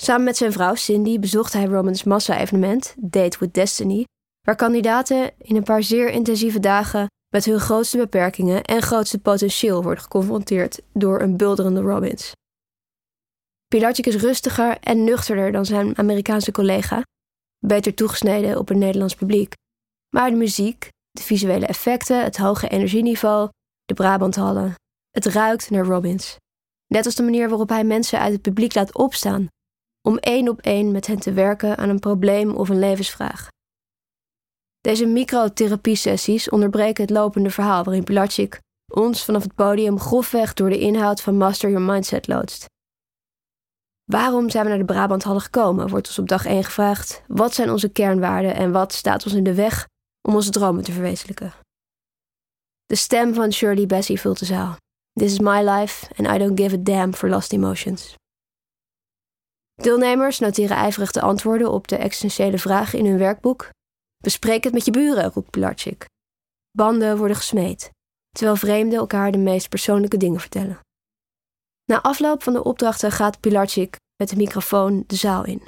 Samen 0.00 0.24
met 0.24 0.36
zijn 0.36 0.52
vrouw 0.52 0.74
Cindy 0.74 1.18
bezocht 1.18 1.52
hij 1.52 1.64
Robbins' 1.64 2.04
massa-evenement 2.04 2.94
Date 2.98 3.38
with 3.38 3.54
Destiny, 3.54 4.04
waar 4.46 4.56
kandidaten 4.56 5.32
in 5.38 5.56
een 5.56 5.62
paar 5.62 5.82
zeer 5.82 6.10
intensieve 6.10 6.60
dagen 6.60 7.06
met 7.28 7.44
hun 7.44 7.60
grootste 7.60 7.96
beperkingen 7.96 8.64
en 8.64 8.82
grootste 8.82 9.18
potentieel 9.18 9.82
worden 9.82 10.02
geconfronteerd 10.02 10.80
door 10.92 11.20
een 11.20 11.36
bulderende 11.36 11.80
Robbins. 11.80 12.32
Pilarczyk 13.74 14.06
is 14.06 14.16
rustiger 14.16 14.78
en 14.80 15.04
nuchterder 15.04 15.52
dan 15.52 15.64
zijn 15.64 15.98
Amerikaanse 15.98 16.52
collega, 16.52 17.02
beter 17.58 17.94
toegesneden 17.94 18.58
op 18.58 18.70
een 18.70 18.78
Nederlands 18.78 19.14
publiek. 19.14 19.54
Maar 20.14 20.30
de 20.30 20.36
muziek, 20.36 20.88
de 21.10 21.22
visuele 21.22 21.66
effecten, 21.66 22.24
het 22.24 22.36
hoge 22.36 22.68
energieniveau, 22.68 23.48
de 23.84 23.94
Brabanthallen, 23.94 24.74
het 25.10 25.26
ruikt 25.26 25.70
naar 25.70 25.84
Robbins. 25.84 26.36
Net 26.86 27.04
als 27.04 27.14
de 27.14 27.22
manier 27.22 27.48
waarop 27.48 27.68
hij 27.68 27.84
mensen 27.84 28.20
uit 28.20 28.32
het 28.32 28.42
publiek 28.42 28.74
laat 28.74 28.94
opstaan, 28.94 29.46
om 30.08 30.18
één 30.18 30.48
op 30.48 30.60
één 30.60 30.92
met 30.92 31.06
hen 31.06 31.18
te 31.18 31.32
werken 31.32 31.76
aan 31.76 31.88
een 31.88 31.98
probleem 31.98 32.54
of 32.54 32.68
een 32.68 32.78
levensvraag. 32.78 33.48
Deze 34.80 35.06
microtherapie-sessies 35.06 36.48
onderbreken 36.48 37.02
het 37.02 37.12
lopende 37.12 37.50
verhaal 37.50 37.84
waarin 37.84 38.04
Pilarczyk 38.04 38.60
ons 38.92 39.24
vanaf 39.24 39.42
het 39.42 39.54
podium 39.54 40.00
grofweg 40.00 40.54
door 40.54 40.68
de 40.68 40.78
inhoud 40.78 41.20
van 41.20 41.36
Master 41.36 41.70
Your 41.70 41.86
Mindset 41.86 42.26
loodst. 42.26 42.68
Waarom 44.10 44.50
zijn 44.50 44.64
we 44.64 44.70
naar 44.70 44.78
de 44.78 44.84
Brabanthallen 44.84 45.40
gekomen? 45.40 45.88
Wordt 45.88 46.06
ons 46.06 46.18
op 46.18 46.28
dag 46.28 46.46
1 46.46 46.64
gevraagd. 46.64 47.22
Wat 47.26 47.54
zijn 47.54 47.70
onze 47.70 47.88
kernwaarden 47.88 48.54
en 48.54 48.72
wat 48.72 48.92
staat 48.92 49.24
ons 49.24 49.34
in 49.34 49.44
de 49.44 49.54
weg 49.54 49.88
om 50.28 50.34
onze 50.34 50.50
dromen 50.50 50.84
te 50.84 50.92
verwezenlijken? 50.92 51.52
De 52.86 52.94
stem 52.94 53.34
van 53.34 53.52
Shirley 53.52 53.86
Bassey 53.86 54.16
vult 54.16 54.38
de 54.38 54.44
zaal. 54.44 54.76
This 55.12 55.32
is 55.32 55.38
my 55.38 55.62
life 55.62 56.14
and 56.16 56.28
I 56.28 56.38
don't 56.38 56.60
give 56.60 56.74
a 56.74 56.78
damn 56.82 57.14
for 57.14 57.28
lost 57.28 57.52
emotions. 57.52 58.14
Deelnemers 59.74 60.38
noteren 60.38 60.76
ijverig 60.76 61.10
de 61.10 61.20
antwoorden 61.20 61.70
op 61.70 61.88
de 61.88 61.96
existentiële 61.96 62.58
vragen 62.58 62.98
in 62.98 63.06
hun 63.06 63.18
werkboek. 63.18 63.68
Bespreek 64.16 64.64
het 64.64 64.72
met 64.72 64.84
je 64.84 64.90
buren, 64.90 65.30
roept 65.34 65.50
Pilarczyk. 65.50 66.04
Banden 66.70 67.16
worden 67.16 67.36
gesmeed, 67.36 67.90
terwijl 68.30 68.56
vreemden 68.56 68.98
elkaar 68.98 69.32
de 69.32 69.38
meest 69.38 69.68
persoonlijke 69.68 70.16
dingen 70.16 70.40
vertellen. 70.40 70.80
Na 71.90 72.02
afloop 72.02 72.42
van 72.42 72.52
de 72.52 72.64
opdrachten 72.64 73.12
gaat 73.12 73.40
Pilarczyk 73.40 73.96
met 74.16 74.28
de 74.28 74.36
microfoon 74.36 75.04
de 75.06 75.16
zaal 75.16 75.44
in. 75.44 75.62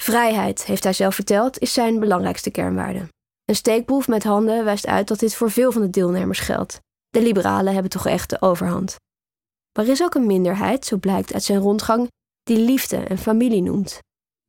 Vrijheid, 0.00 0.64
heeft 0.64 0.84
hij 0.84 0.92
zelf 0.92 1.14
verteld, 1.14 1.58
is 1.58 1.72
zijn 1.72 2.00
belangrijkste 2.00 2.50
kernwaarde. 2.50 3.08
Een 3.44 3.54
steekproef 3.54 4.08
met 4.08 4.24
handen 4.24 4.64
wijst 4.64 4.86
uit 4.86 5.08
dat 5.08 5.18
dit 5.18 5.34
voor 5.34 5.50
veel 5.50 5.72
van 5.72 5.82
de 5.82 5.90
deelnemers 5.90 6.38
geldt. 6.38 6.80
De 7.08 7.22
liberalen 7.22 7.72
hebben 7.72 7.90
toch 7.90 8.06
echt 8.06 8.30
de 8.30 8.40
overhand. 8.40 8.96
Maar 9.78 9.84
er 9.84 9.90
is 9.90 10.02
ook 10.02 10.14
een 10.14 10.26
minderheid, 10.26 10.84
zo 10.84 10.96
blijkt 10.96 11.32
uit 11.32 11.42
zijn 11.42 11.58
rondgang, 11.58 12.08
die 12.42 12.58
liefde 12.58 12.96
en 12.96 13.18
familie 13.18 13.62
noemt. 13.62 13.98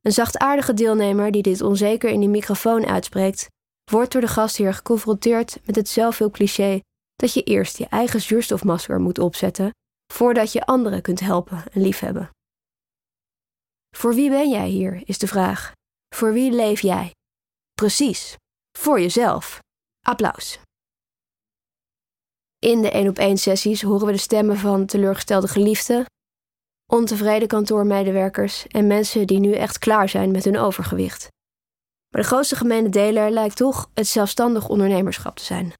Een 0.00 0.12
zachtaardige 0.12 0.74
deelnemer 0.74 1.30
die 1.30 1.42
dit 1.42 1.60
onzeker 1.60 2.10
in 2.10 2.20
die 2.20 2.28
microfoon 2.28 2.86
uitspreekt, 2.86 3.46
wordt 3.90 4.12
door 4.12 4.20
de 4.20 4.28
gastheer 4.28 4.74
geconfronteerd 4.74 5.58
met 5.64 5.76
het 5.76 5.88
zelfhulpcliché 5.88 6.80
dat 7.16 7.32
je 7.32 7.42
eerst 7.42 7.78
je 7.78 7.86
eigen 7.86 8.20
zuurstofmasker 8.20 9.00
moet 9.00 9.18
opzetten 9.18 9.72
voordat 10.12 10.52
je 10.52 10.66
anderen 10.66 11.02
kunt 11.02 11.20
helpen 11.20 11.64
en 11.72 11.80
liefhebben. 11.80 12.30
Voor 13.96 14.14
wie 14.14 14.30
ben 14.30 14.50
jij 14.50 14.68
hier, 14.68 15.02
is 15.04 15.18
de 15.18 15.26
vraag. 15.26 15.72
Voor 16.14 16.32
wie 16.32 16.52
leef 16.52 16.80
jij? 16.80 17.14
Precies, 17.74 18.36
voor 18.78 19.00
jezelf. 19.00 19.58
Applaus. 20.06 20.58
In 22.58 22.82
de 22.82 22.90
één 22.90 23.08
op 23.08 23.18
één 23.18 23.38
sessies 23.38 23.82
horen 23.82 24.06
we 24.06 24.12
de 24.12 24.18
stemmen 24.18 24.56
van 24.56 24.86
teleurgestelde 24.86 25.48
geliefden, 25.48 26.04
ontevreden 26.92 27.48
kantoormedewerkers 27.48 28.66
en 28.66 28.86
mensen 28.86 29.26
die 29.26 29.38
nu 29.38 29.52
echt 29.52 29.78
klaar 29.78 30.08
zijn 30.08 30.30
met 30.30 30.44
hun 30.44 30.58
overgewicht. 30.58 31.28
Maar 32.08 32.22
de 32.22 32.28
grootste 32.28 32.56
gemene 32.56 32.88
deler 32.88 33.30
lijkt 33.30 33.56
toch 33.56 33.90
het 33.94 34.06
zelfstandig 34.06 34.68
ondernemerschap 34.68 35.36
te 35.36 35.44
zijn. 35.44 35.72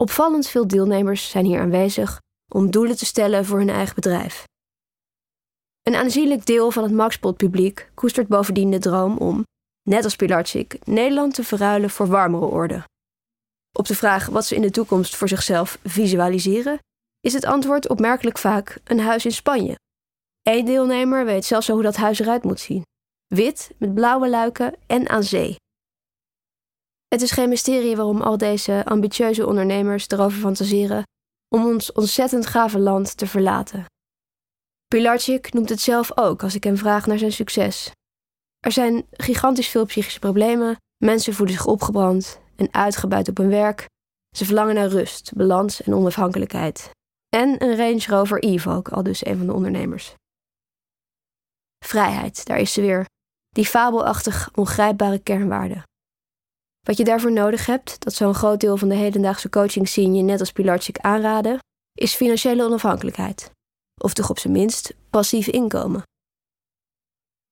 Opvallend 0.00 0.48
veel 0.48 0.66
deelnemers 0.66 1.30
zijn 1.30 1.44
hier 1.44 1.60
aanwezig 1.60 2.18
om 2.52 2.70
doelen 2.70 2.96
te 2.96 3.04
stellen 3.04 3.44
voor 3.44 3.58
hun 3.58 3.68
eigen 3.68 3.94
bedrijf. 3.94 4.44
Een 5.82 5.94
aanzienlijk 5.94 6.46
deel 6.46 6.70
van 6.70 6.82
het 6.82 6.92
Maxpot-publiek 6.92 7.90
koestert 7.94 8.28
bovendien 8.28 8.70
de 8.70 8.78
droom 8.78 9.16
om, 9.16 9.44
net 9.88 10.04
als 10.04 10.16
Pilarczyk, 10.16 10.86
Nederland 10.86 11.34
te 11.34 11.44
verruilen 11.44 11.90
voor 11.90 12.06
warmere 12.06 12.46
orde. 12.46 12.84
Op 13.78 13.86
de 13.86 13.94
vraag 13.94 14.26
wat 14.26 14.44
ze 14.44 14.54
in 14.54 14.62
de 14.62 14.70
toekomst 14.70 15.16
voor 15.16 15.28
zichzelf 15.28 15.78
visualiseren, 15.84 16.78
is 17.20 17.32
het 17.32 17.44
antwoord 17.44 17.88
opmerkelijk 17.88 18.38
vaak 18.38 18.78
een 18.84 19.00
huis 19.00 19.24
in 19.24 19.32
Spanje. 19.32 19.78
Eén 20.42 20.64
deelnemer 20.64 21.24
weet 21.24 21.44
zelfs 21.44 21.68
al 21.68 21.74
hoe 21.74 21.84
dat 21.84 21.96
huis 21.96 22.18
eruit 22.18 22.42
moet 22.42 22.60
zien: 22.60 22.82
wit, 23.26 23.70
met 23.78 23.94
blauwe 23.94 24.28
luiken 24.28 24.74
en 24.86 25.08
aan 25.08 25.22
zee. 25.22 25.56
Het 27.08 27.22
is 27.22 27.30
geen 27.30 27.48
mysterie 27.48 27.96
waarom 27.96 28.20
al 28.20 28.36
deze 28.36 28.84
ambitieuze 28.84 29.46
ondernemers 29.46 30.08
erover 30.08 30.38
fantaseren 30.38 31.02
om 31.52 31.66
ons 31.66 31.92
ontzettend 31.92 32.46
gave 32.46 32.78
land 32.78 33.16
te 33.16 33.26
verlaten. 33.26 33.84
Pilarczyk 34.86 35.52
noemt 35.52 35.68
het 35.68 35.80
zelf 35.80 36.18
ook 36.18 36.42
als 36.42 36.54
ik 36.54 36.64
hem 36.64 36.76
vraag 36.76 37.06
naar 37.06 37.18
zijn 37.18 37.32
succes. 37.32 37.90
Er 38.58 38.72
zijn 38.72 39.06
gigantisch 39.10 39.68
veel 39.68 39.84
psychische 39.84 40.18
problemen, 40.18 40.76
mensen 41.04 41.34
voelen 41.34 41.54
zich 41.54 41.66
opgebrand 41.66 42.40
en 42.56 42.74
uitgebuit 42.74 43.28
op 43.28 43.36
hun 43.36 43.48
werk. 43.48 43.86
Ze 44.36 44.44
verlangen 44.44 44.74
naar 44.74 44.88
rust, 44.88 45.32
balans 45.34 45.82
en 45.82 45.94
onafhankelijkheid. 45.94 46.90
En 47.28 47.62
een 47.62 47.76
Range 47.76 48.04
Rover 48.06 48.42
Evoque, 48.42 48.94
al 48.94 49.02
dus 49.02 49.26
een 49.26 49.36
van 49.36 49.46
de 49.46 49.52
ondernemers. 49.52 50.14
Vrijheid, 51.84 52.46
daar 52.46 52.58
is 52.58 52.72
ze 52.72 52.80
weer. 52.80 53.06
Die 53.48 53.66
fabelachtig 53.66 54.50
ongrijpbare 54.54 55.18
kernwaarde. 55.18 55.82
Wat 56.86 56.96
je 56.96 57.04
daarvoor 57.04 57.32
nodig 57.32 57.66
hebt, 57.66 58.04
dat 58.04 58.14
zo'n 58.14 58.34
groot 58.34 58.60
deel 58.60 58.76
van 58.76 58.88
de 58.88 58.94
hedendaagse 58.94 59.48
coaching 59.48 59.88
scene 59.88 60.16
je 60.16 60.22
net 60.22 60.40
als 60.40 60.52
Pilarczyk 60.52 60.98
aanraden, 60.98 61.58
is 61.92 62.14
financiële 62.14 62.64
onafhankelijkheid. 62.64 63.50
Of 64.02 64.14
toch 64.14 64.30
op 64.30 64.38
zijn 64.38 64.52
minst 64.52 64.94
passief 65.10 65.46
inkomen. 65.46 66.02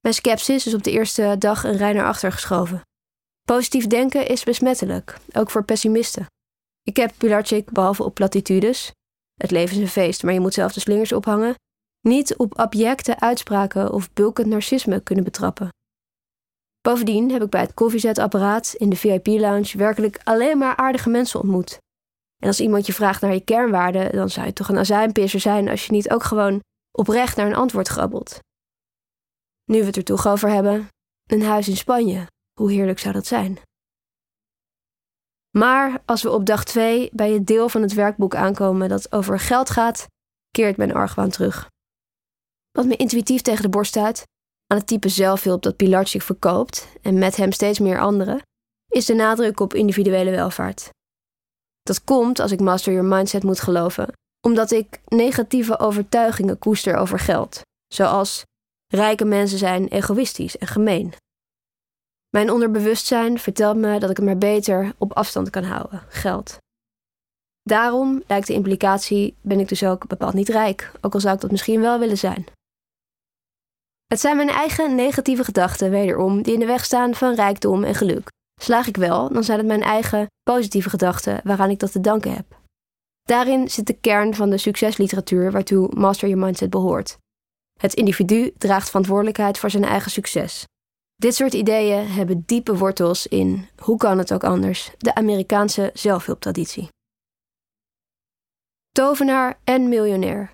Mijn 0.01 0.15
sceptisch 0.15 0.67
is 0.67 0.75
op 0.75 0.83
de 0.83 0.91
eerste 0.91 1.37
dag 1.39 1.65
een 1.65 1.77
rij 1.77 1.93
naar 1.93 2.07
achter 2.07 2.33
geschoven. 2.33 2.81
Positief 3.43 3.87
denken 3.87 4.29
is 4.29 4.45
besmettelijk, 4.45 5.19
ook 5.33 5.51
voor 5.51 5.65
pessimisten. 5.65 6.27
Ik 6.83 6.97
heb 6.97 7.13
Pilarczyk, 7.17 7.71
behalve 7.71 8.05
op 8.05 8.15
platitudes, 8.15 8.93
het 9.35 9.51
leven 9.51 9.77
is 9.77 9.83
een 9.83 9.89
feest, 9.89 10.23
maar 10.23 10.33
je 10.33 10.41
moet 10.41 10.55
zelf 10.55 10.73
de 10.73 10.81
slingers 10.81 11.13
ophangen, 11.13 11.55
niet 12.01 12.37
op 12.37 12.59
abjecte 12.59 13.21
uitspraken 13.21 13.93
of 13.93 14.13
bulkend 14.13 14.47
narcisme 14.47 15.01
kunnen 15.01 15.25
betrappen. 15.25 15.69
Bovendien 16.81 17.31
heb 17.31 17.43
ik 17.43 17.51
bij 17.51 17.61
het 17.61 17.75
koffiezetapparaat 17.75 18.75
in 18.75 18.91
de 18.91 18.97
VIP-lounge 18.97 19.79
werkelijk 19.79 20.21
alleen 20.25 20.59
maar 20.59 20.77
aardige 20.77 21.11
mensen 21.11 21.41
ontmoet. 21.41 21.79
En 22.43 22.47
als 22.47 22.61
iemand 22.61 22.87
je 22.87 22.93
vraagt 22.93 23.21
naar 23.21 23.33
je 23.33 23.45
kernwaarden, 23.45 24.13
dan 24.13 24.31
zou 24.31 24.47
je 24.47 24.53
toch 24.53 24.69
een 24.69 24.79
azijnpisser 24.79 25.41
zijn 25.41 25.69
als 25.69 25.87
je 25.87 25.93
niet 25.93 26.11
ook 26.11 26.23
gewoon 26.23 26.61
oprecht 26.99 27.37
naar 27.37 27.47
een 27.47 27.55
antwoord 27.55 27.89
grabbelt. 27.89 28.39
nu 29.65 29.79
we 29.81 29.87
het 29.87 29.97
er 29.97 30.05
toch 30.05 30.27
over 30.27 30.49
hebben, 30.49 30.89
een 31.27 31.43
huis 31.43 31.69
in 31.69 31.77
Spanje. 31.77 32.27
Hoe 32.53 32.73
heerlijk 32.73 32.99
zou 32.99 33.15
dat 33.15 33.27
zijn? 33.27 33.59
Maar 35.51 36.03
als 36.05 36.23
we 36.23 36.31
op 36.31 36.47
dag 36.47 36.65
2 36.65 37.11
bij 37.13 37.33
het 37.33 37.47
deel 37.47 37.69
van 37.69 37.83
het 37.83 37.93
werkboek 37.93 38.35
aankomen 38.35 38.89
dat 38.89 39.13
over 39.13 39.39
geld 39.39 39.71
gaat, 39.71 40.07
keert 40.51 40.77
mijn 40.77 40.95
argwaan 40.95 41.31
terug. 41.31 41.69
Wat 42.71 42.87
me 42.87 42.97
intuïtief 42.97 43.43
tegen 43.43 43.63
de 43.63 43.69
borst 43.69 43.91
staat, 43.91 44.25
aan 44.71 44.77
het 44.77 44.87
type 44.87 45.09
zelfhulp 45.09 45.63
dat 45.63 45.77
Pilarczyk 45.77 46.23
verkoopt 46.23 46.89
en 47.03 47.19
met 47.19 47.37
hem 47.37 47.53
steeds 47.53 47.79
meer 47.79 48.01
anderen, 48.01 48.43
is 48.89 49.07
de 49.07 49.15
nadruk 49.15 49.61
op 49.61 49.75
individuele 49.75 50.31
welvaart. 50.31 50.91
Dat 51.83 52.05
komt, 52.05 52.39
als 52.39 52.53
ik 52.53 52.61
Master 52.61 52.93
Your 52.93 53.09
Mindset 53.09 53.43
moet 53.43 53.61
geloven, 53.61 54.13
omdat 54.41 54.71
ik 54.71 55.01
negatieve 55.09 55.79
overtuigingen 55.79 56.59
koester 56.59 56.97
over 56.97 57.19
geld, 57.19 57.61
zoals 57.95 58.43
rijke 58.87 59.25
mensen 59.25 59.59
zijn 59.59 59.89
egoïstisch 59.89 60.59
en 60.59 60.67
gemeen. 60.67 61.13
Mijn 62.29 62.51
onderbewustzijn 62.51 63.39
vertelt 63.39 63.77
me 63.77 63.99
dat 63.99 64.11
ik 64.11 64.17
het 64.17 64.27
maar 64.27 64.39
beter 64.39 64.93
op 64.99 65.13
afstand 65.13 65.51
kan 65.51 65.65
houden, 65.65 66.03
geld. 66.09 66.57
Daarom 67.63 68.23
lijkt 68.27 68.47
de 68.47 68.53
implicatie: 68.53 69.35
ben 69.41 69.61
ik 69.61 69.69
dus 69.69 69.85
ook 69.85 70.07
bepaald 70.07 70.35
niet 70.35 70.49
rijk, 70.49 70.93
ook 71.01 71.15
al 71.15 71.21
zou 71.21 71.35
ik 71.35 71.41
dat 71.41 71.51
misschien 71.51 71.81
wel 71.81 71.99
willen 71.99 72.19
zijn. 72.19 72.45
Het 74.13 74.21
zijn 74.21 74.37
mijn 74.37 74.49
eigen 74.49 74.95
negatieve 74.95 75.45
gedachten, 75.45 75.91
wederom, 75.91 76.43
die 76.43 76.55
in 76.55 76.61
de 76.61 76.67
weg 76.67 76.85
staan 76.85 77.15
van 77.15 77.35
rijkdom 77.35 77.85
en 77.85 77.95
geluk. 77.95 78.29
Slaag 78.61 78.87
ik 78.87 78.97
wel, 78.97 79.33
dan 79.33 79.45
zijn 79.45 79.59
het 79.59 79.67
mijn 79.67 79.83
eigen 79.83 80.27
positieve 80.43 80.91
gedachten 80.91 81.41
waaraan 81.45 81.71
ik 81.71 81.79
dat 81.79 81.93
te 81.93 82.01
danken 82.01 82.35
heb. 82.35 82.59
Daarin 83.23 83.71
zit 83.71 83.87
de 83.87 83.93
kern 84.01 84.35
van 84.35 84.51
de 84.51 84.59
succesliteratuur 84.59 85.53
waartoe 85.53 85.89
Master 85.95 86.29
Your 86.29 86.45
Mindset 86.45 86.71
behoort. 86.71 87.19
Het 87.81 87.95
individu 87.95 88.53
draagt 88.59 88.89
verantwoordelijkheid 88.89 89.59
voor 89.59 89.71
zijn 89.71 89.85
eigen 89.85 90.11
succes. 90.11 90.65
Dit 91.17 91.35
soort 91.35 91.55
ideeën 91.55 92.07
hebben 92.07 92.43
diepe 92.47 92.77
wortels 92.77 93.27
in, 93.27 93.69
hoe 93.77 93.97
kan 93.97 94.19
het 94.19 94.33
ook 94.33 94.45
anders, 94.45 94.91
de 94.99 95.15
Amerikaanse 95.15 95.91
zelfhulptraditie. 95.95 96.89
Tovenaar 98.91 99.59
en 99.65 99.89
miljonair. 99.89 100.51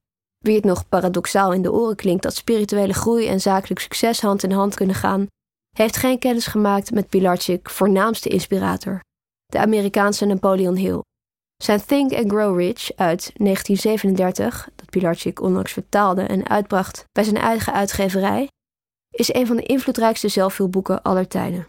Wie 0.46 0.54
het 0.56 0.64
nog 0.64 0.88
paradoxaal 0.88 1.52
in 1.52 1.62
de 1.62 1.72
oren 1.72 1.96
klinkt 1.96 2.22
dat 2.22 2.34
spirituele 2.34 2.92
groei 2.92 3.28
en 3.28 3.40
zakelijk 3.40 3.80
succes 3.80 4.20
hand 4.20 4.42
in 4.42 4.50
hand 4.50 4.74
kunnen 4.74 4.94
gaan, 4.94 5.26
heeft 5.76 5.96
geen 5.96 6.18
kennis 6.18 6.46
gemaakt 6.46 6.90
met 6.90 7.08
Pilarczyk 7.08 7.70
voornaamste 7.70 8.28
inspirator, 8.28 9.00
de 9.46 9.58
Amerikaanse 9.58 10.24
Napoleon 10.24 10.76
Hill. 10.76 11.02
Zijn 11.56 11.84
Think 11.84 12.12
and 12.12 12.30
Grow 12.30 12.58
Rich 12.58 12.90
uit 12.96 13.30
1937, 13.34 14.68
dat 14.76 14.90
Pilarczyk 14.90 15.40
onlangs 15.40 15.72
vertaalde 15.72 16.22
en 16.22 16.48
uitbracht 16.48 17.04
bij 17.12 17.24
zijn 17.24 17.36
eigen 17.36 17.72
uitgeverij, 17.72 18.48
is 19.10 19.34
een 19.34 19.46
van 19.46 19.56
de 19.56 19.62
invloedrijkste 19.62 20.28
zelfhulpboeken 20.28 21.02
aller 21.02 21.28
tijden. 21.28 21.66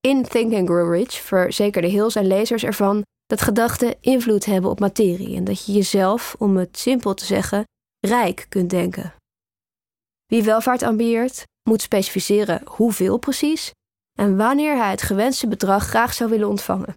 In 0.00 0.22
Think 0.22 0.54
and 0.54 0.68
Grow 0.68 0.92
Rich 0.92 1.12
verzekerde 1.12 1.88
Hill 1.88 2.10
zijn 2.10 2.26
lezers 2.26 2.64
ervan 2.64 3.02
dat 3.30 3.40
gedachten 3.40 3.96
invloed 4.00 4.44
hebben 4.44 4.70
op 4.70 4.80
materie 4.80 5.36
en 5.36 5.44
dat 5.44 5.66
je 5.66 5.72
jezelf, 5.72 6.34
om 6.38 6.56
het 6.56 6.78
simpel 6.78 7.14
te 7.14 7.24
zeggen, 7.24 7.64
rijk 8.06 8.46
kunt 8.48 8.70
denken. 8.70 9.14
Wie 10.26 10.42
welvaart 10.42 10.82
ambieert, 10.82 11.44
moet 11.68 11.82
specificeren 11.82 12.62
hoeveel 12.64 13.18
precies 13.18 13.70
en 14.18 14.36
wanneer 14.36 14.76
hij 14.76 14.90
het 14.90 15.02
gewenste 15.02 15.48
bedrag 15.48 15.86
graag 15.86 16.14
zou 16.14 16.30
willen 16.30 16.48
ontvangen. 16.48 16.94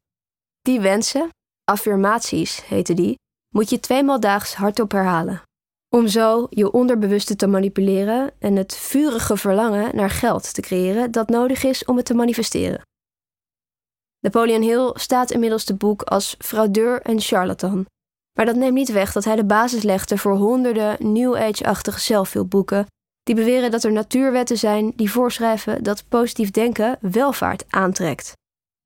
Die 0.62 0.80
wensen, 0.80 1.30
affirmaties 1.64 2.66
heten 2.66 2.96
die, 2.96 3.16
moet 3.56 3.70
je 3.70 3.80
tweemaal 3.80 4.20
daags 4.20 4.56
hardop 4.56 4.92
herhalen. 4.92 5.42
Om 5.96 6.08
zo 6.08 6.48
je 6.50 6.72
onderbewuste 6.72 7.36
te 7.36 7.48
manipuleren 7.48 8.32
en 8.40 8.56
het 8.56 8.76
vurige 8.76 9.38
verlangen 9.38 9.96
naar 9.96 10.10
geld 10.10 10.54
te 10.54 10.62
creëren 10.62 11.12
dat 11.12 11.30
nodig 11.30 11.64
is 11.64 11.86
om 11.86 11.98
het 11.98 12.06
te 12.06 12.14
manifesteren. 12.14 12.82
Napoleon 14.24 14.62
Hill 14.62 14.92
staat 14.94 15.32
inmiddels 15.32 15.64
te 15.64 15.76
boek 15.76 16.02
als 16.02 16.36
fraudeur 16.40 17.02
en 17.02 17.20
charlatan. 17.20 17.86
Maar 18.38 18.46
dat 18.46 18.56
neemt 18.56 18.74
niet 18.74 18.92
weg 18.92 19.12
dat 19.12 19.24
hij 19.24 19.36
de 19.36 19.46
basis 19.46 19.84
legde 19.84 20.18
voor 20.18 20.36
honderden 20.36 21.14
New 21.14 21.36
Age-achtige 21.36 22.00
zelfhulpboeken 22.00 22.86
die 23.24 23.36
beweren 23.36 23.72
dat 23.72 23.84
er 23.84 23.92
natuurwetten 23.92 24.58
zijn 24.58 24.94
die 24.96 25.12
voorschrijven 25.12 25.84
dat 25.84 26.08
positief 26.08 26.52
denken 26.52 26.98
welvaart 27.02 27.64
aantrekt, 27.70 28.34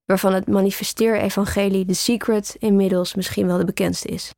waarvan 0.04 0.32
het 0.34 0.46
manifesteer-evangelie 0.46 1.84
The 1.84 1.94
Secret 1.94 2.56
inmiddels 2.58 3.14
misschien 3.14 3.46
wel 3.46 3.58
de 3.58 3.64
bekendste 3.64 4.08
is. 4.08 4.32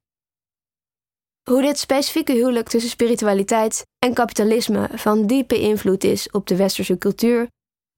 Hoe 1.50 1.62
dit 1.62 1.78
specifieke 1.78 2.32
huwelijk 2.32 2.68
tussen 2.68 2.90
spiritualiteit 2.90 3.86
en 3.98 4.14
kapitalisme 4.14 4.88
van 4.92 5.26
diepe 5.26 5.60
invloed 5.60 6.04
is 6.04 6.30
op 6.30 6.46
de 6.46 6.56
westerse 6.56 6.98
cultuur, 6.98 7.48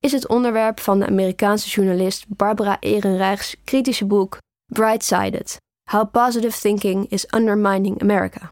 is 0.02 0.12
het 0.12 0.28
onderwerp 0.28 0.80
van 0.80 0.98
de 0.98 1.06
Amerikaanse 1.06 1.68
journalist 1.68 2.24
Barbara 2.28 2.80
Ehrenreichs 2.80 3.56
kritische 3.64 4.06
boek 4.06 4.38
Bright-Sided: 4.72 5.56
How 5.90 6.10
Positive 6.10 6.60
Thinking 6.60 7.10
is 7.10 7.26
Undermining 7.34 8.00
America. 8.00 8.48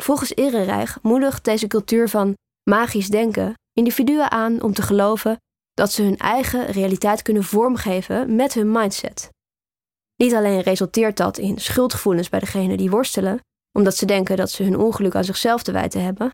Volgens 0.00 0.34
Ehrenreich 0.34 0.98
moedigt 1.02 1.44
deze 1.44 1.66
cultuur 1.66 2.08
van 2.08 2.34
magisch 2.70 3.08
denken 3.08 3.54
individuen 3.72 4.30
aan 4.30 4.62
om 4.62 4.72
te 4.72 4.82
geloven 4.82 5.36
dat 5.74 5.92
ze 5.92 6.02
hun 6.02 6.16
eigen 6.16 6.66
realiteit 6.66 7.22
kunnen 7.22 7.44
vormgeven 7.44 8.34
met 8.34 8.54
hun 8.54 8.72
mindset. 8.72 9.28
Niet 10.16 10.34
alleen 10.34 10.60
resulteert 10.60 11.16
dat 11.16 11.38
in 11.38 11.58
schuldgevoelens 11.58 12.28
bij 12.28 12.40
degenen 12.40 12.76
die 12.76 12.90
worstelen, 12.90 13.40
omdat 13.78 13.96
ze 13.96 14.06
denken 14.06 14.36
dat 14.36 14.50
ze 14.50 14.62
hun 14.62 14.78
ongeluk 14.78 15.14
aan 15.14 15.24
zichzelf 15.24 15.62
te 15.62 15.72
wijten 15.72 16.02
hebben. 16.02 16.30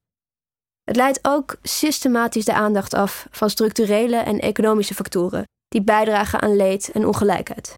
Het 0.85 0.97
leidt 0.97 1.19
ook 1.23 1.57
systematisch 1.63 2.45
de 2.45 2.55
aandacht 2.55 2.95
af 2.95 3.27
van 3.31 3.51
structurele 3.51 4.17
en 4.17 4.41
economische 4.41 4.95
factoren 4.95 5.45
die 5.69 5.83
bijdragen 5.83 6.41
aan 6.41 6.57
leed 6.57 6.91
en 6.93 7.07
ongelijkheid. 7.07 7.75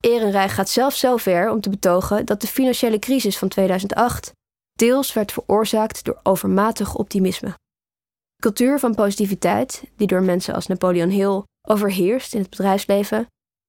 Ehrenreich 0.00 0.54
gaat 0.54 0.68
zelfs 0.68 0.98
zo 0.98 1.16
ver 1.16 1.50
om 1.50 1.60
te 1.60 1.70
betogen 1.70 2.26
dat 2.26 2.40
de 2.40 2.46
financiële 2.46 2.98
crisis 2.98 3.38
van 3.38 3.48
2008 3.48 4.32
deels 4.72 5.12
werd 5.12 5.32
veroorzaakt 5.32 6.04
door 6.04 6.20
overmatig 6.22 6.94
optimisme. 6.94 7.48
De 7.48 8.42
cultuur 8.42 8.78
van 8.78 8.94
positiviteit, 8.94 9.82
die 9.96 10.06
door 10.06 10.22
mensen 10.22 10.54
als 10.54 10.66
Napoleon 10.66 11.08
Hill 11.08 11.42
overheerst 11.68 12.34
in 12.34 12.40
het 12.40 12.50
bedrijfsleven, 12.50 13.26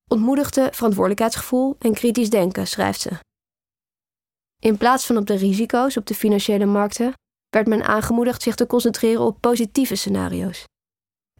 ontmoedigde 0.08 0.70
verantwoordelijkheidsgevoel 0.72 1.76
en 1.80 1.94
kritisch 1.94 2.30
denken, 2.30 2.68
schrijft 2.68 3.02
ze. 3.02 3.12
In 4.62 4.78
plaats 4.78 5.06
van 5.06 5.18
op 5.18 5.28
de 5.28 5.36
risico's 5.36 5.98
op 5.98 6.06
de 6.06 6.16
financiële 6.16 6.66
markten, 6.66 7.14
werd 7.50 7.68
men 7.68 7.84
aangemoedigd 7.84 8.42
zich 8.42 8.56
te 8.56 8.68
concentreren 8.68 9.22
op 9.26 9.38
positieve 9.40 9.96
scenario's. 9.96 10.64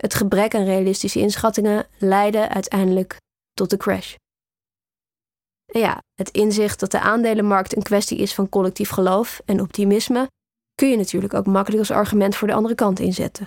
Het 0.02 0.14
gebrek 0.14 0.56
aan 0.56 0.64
realistische 0.64 1.20
inschattingen 1.20 1.88
leidde 1.98 2.50
uiteindelijk 2.50 3.18
tot 3.54 3.70
de 3.70 3.78
crash. 3.78 4.16
En 5.66 5.80
ja, 5.80 6.02
het 6.16 6.30
inzicht 6.30 6.80
dat 6.80 6.92
de 6.92 7.00
aandelenmarkt 7.00 7.76
een 7.76 7.84
kwestie 7.84 8.18
is 8.18 8.34
van 8.34 8.50
collectief 8.50 8.90
geloof 8.90 9.42
en 9.46 9.62
optimisme 9.62 10.28
kun 10.76 10.90
je 10.90 10.98
natuurlijk 10.98 11.34
ook 11.34 11.46
makkelijk 11.46 11.80
als 11.80 11.92
argument 11.92 12.36
voor 12.36 12.48
de 12.48 12.54
andere 12.54 12.76
kant 12.76 13.00
inzetten. 13.00 13.46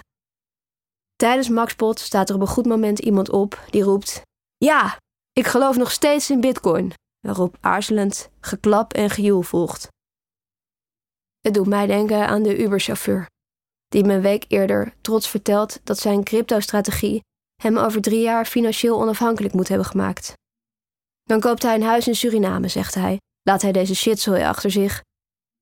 Tijdens 1.17 1.49
Maxpot 1.49 1.99
staat 1.99 2.29
er 2.29 2.35
op 2.35 2.41
een 2.41 2.47
goed 2.47 2.67
moment 2.67 2.99
iemand 2.99 3.31
op 3.31 3.65
die 3.71 3.83
roept: 3.83 4.23
Ja, 4.57 4.97
ik 5.33 5.47
geloof 5.47 5.77
nog 5.77 5.91
steeds 5.91 6.31
in 6.31 6.41
Bitcoin 6.41 6.93
waarop 7.27 7.57
aarzelend 7.61 8.31
geklap 8.41 8.93
en 8.93 9.11
gejoel 9.11 9.43
volgt. 9.43 9.89
Het 11.43 11.55
doet 11.55 11.67
mij 11.67 11.87
denken 11.87 12.27
aan 12.27 12.43
de 12.43 12.59
Uber-chauffeur, 12.59 13.27
die 13.89 14.05
me 14.05 14.15
een 14.15 14.21
week 14.21 14.45
eerder 14.49 14.95
trots 15.01 15.29
vertelt 15.29 15.81
dat 15.85 15.99
zijn 15.99 16.25
crypto-strategie 16.25 17.21
hem 17.63 17.79
over 17.79 18.01
drie 18.01 18.21
jaar 18.21 18.45
financieel 18.45 19.01
onafhankelijk 19.01 19.55
moet 19.55 19.69
hebben 19.69 19.87
gemaakt. 19.87 20.33
Dan 21.23 21.41
koopt 21.41 21.63
hij 21.63 21.75
een 21.75 21.83
huis 21.83 22.09
in 22.09 22.15
Suriname, 22.15 22.69
zegt 22.69 22.95
hij, 22.95 23.21
laat 23.43 23.63
hij 23.63 23.73
deze 23.73 23.95
shitzooi 23.95 24.43
achter 24.43 24.71
zich 24.71 25.03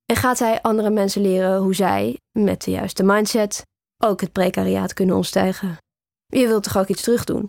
en 0.05 0.15
gaat 0.15 0.39
hij 0.39 0.61
andere 0.61 0.89
mensen 0.89 1.21
leren 1.21 1.57
hoe 1.57 1.75
zij, 1.75 2.19
met 2.39 2.63
de 2.63 2.71
juiste 2.71 3.03
mindset, 3.03 3.63
ook 4.03 4.21
het 4.21 4.31
precariaat 4.31 4.93
kunnen 4.93 5.15
ontstijgen. 5.15 5.77
Je 6.25 6.47
wilt 6.47 6.63
toch 6.63 6.77
ook 6.77 6.87
iets 6.87 7.01
terugdoen? 7.01 7.47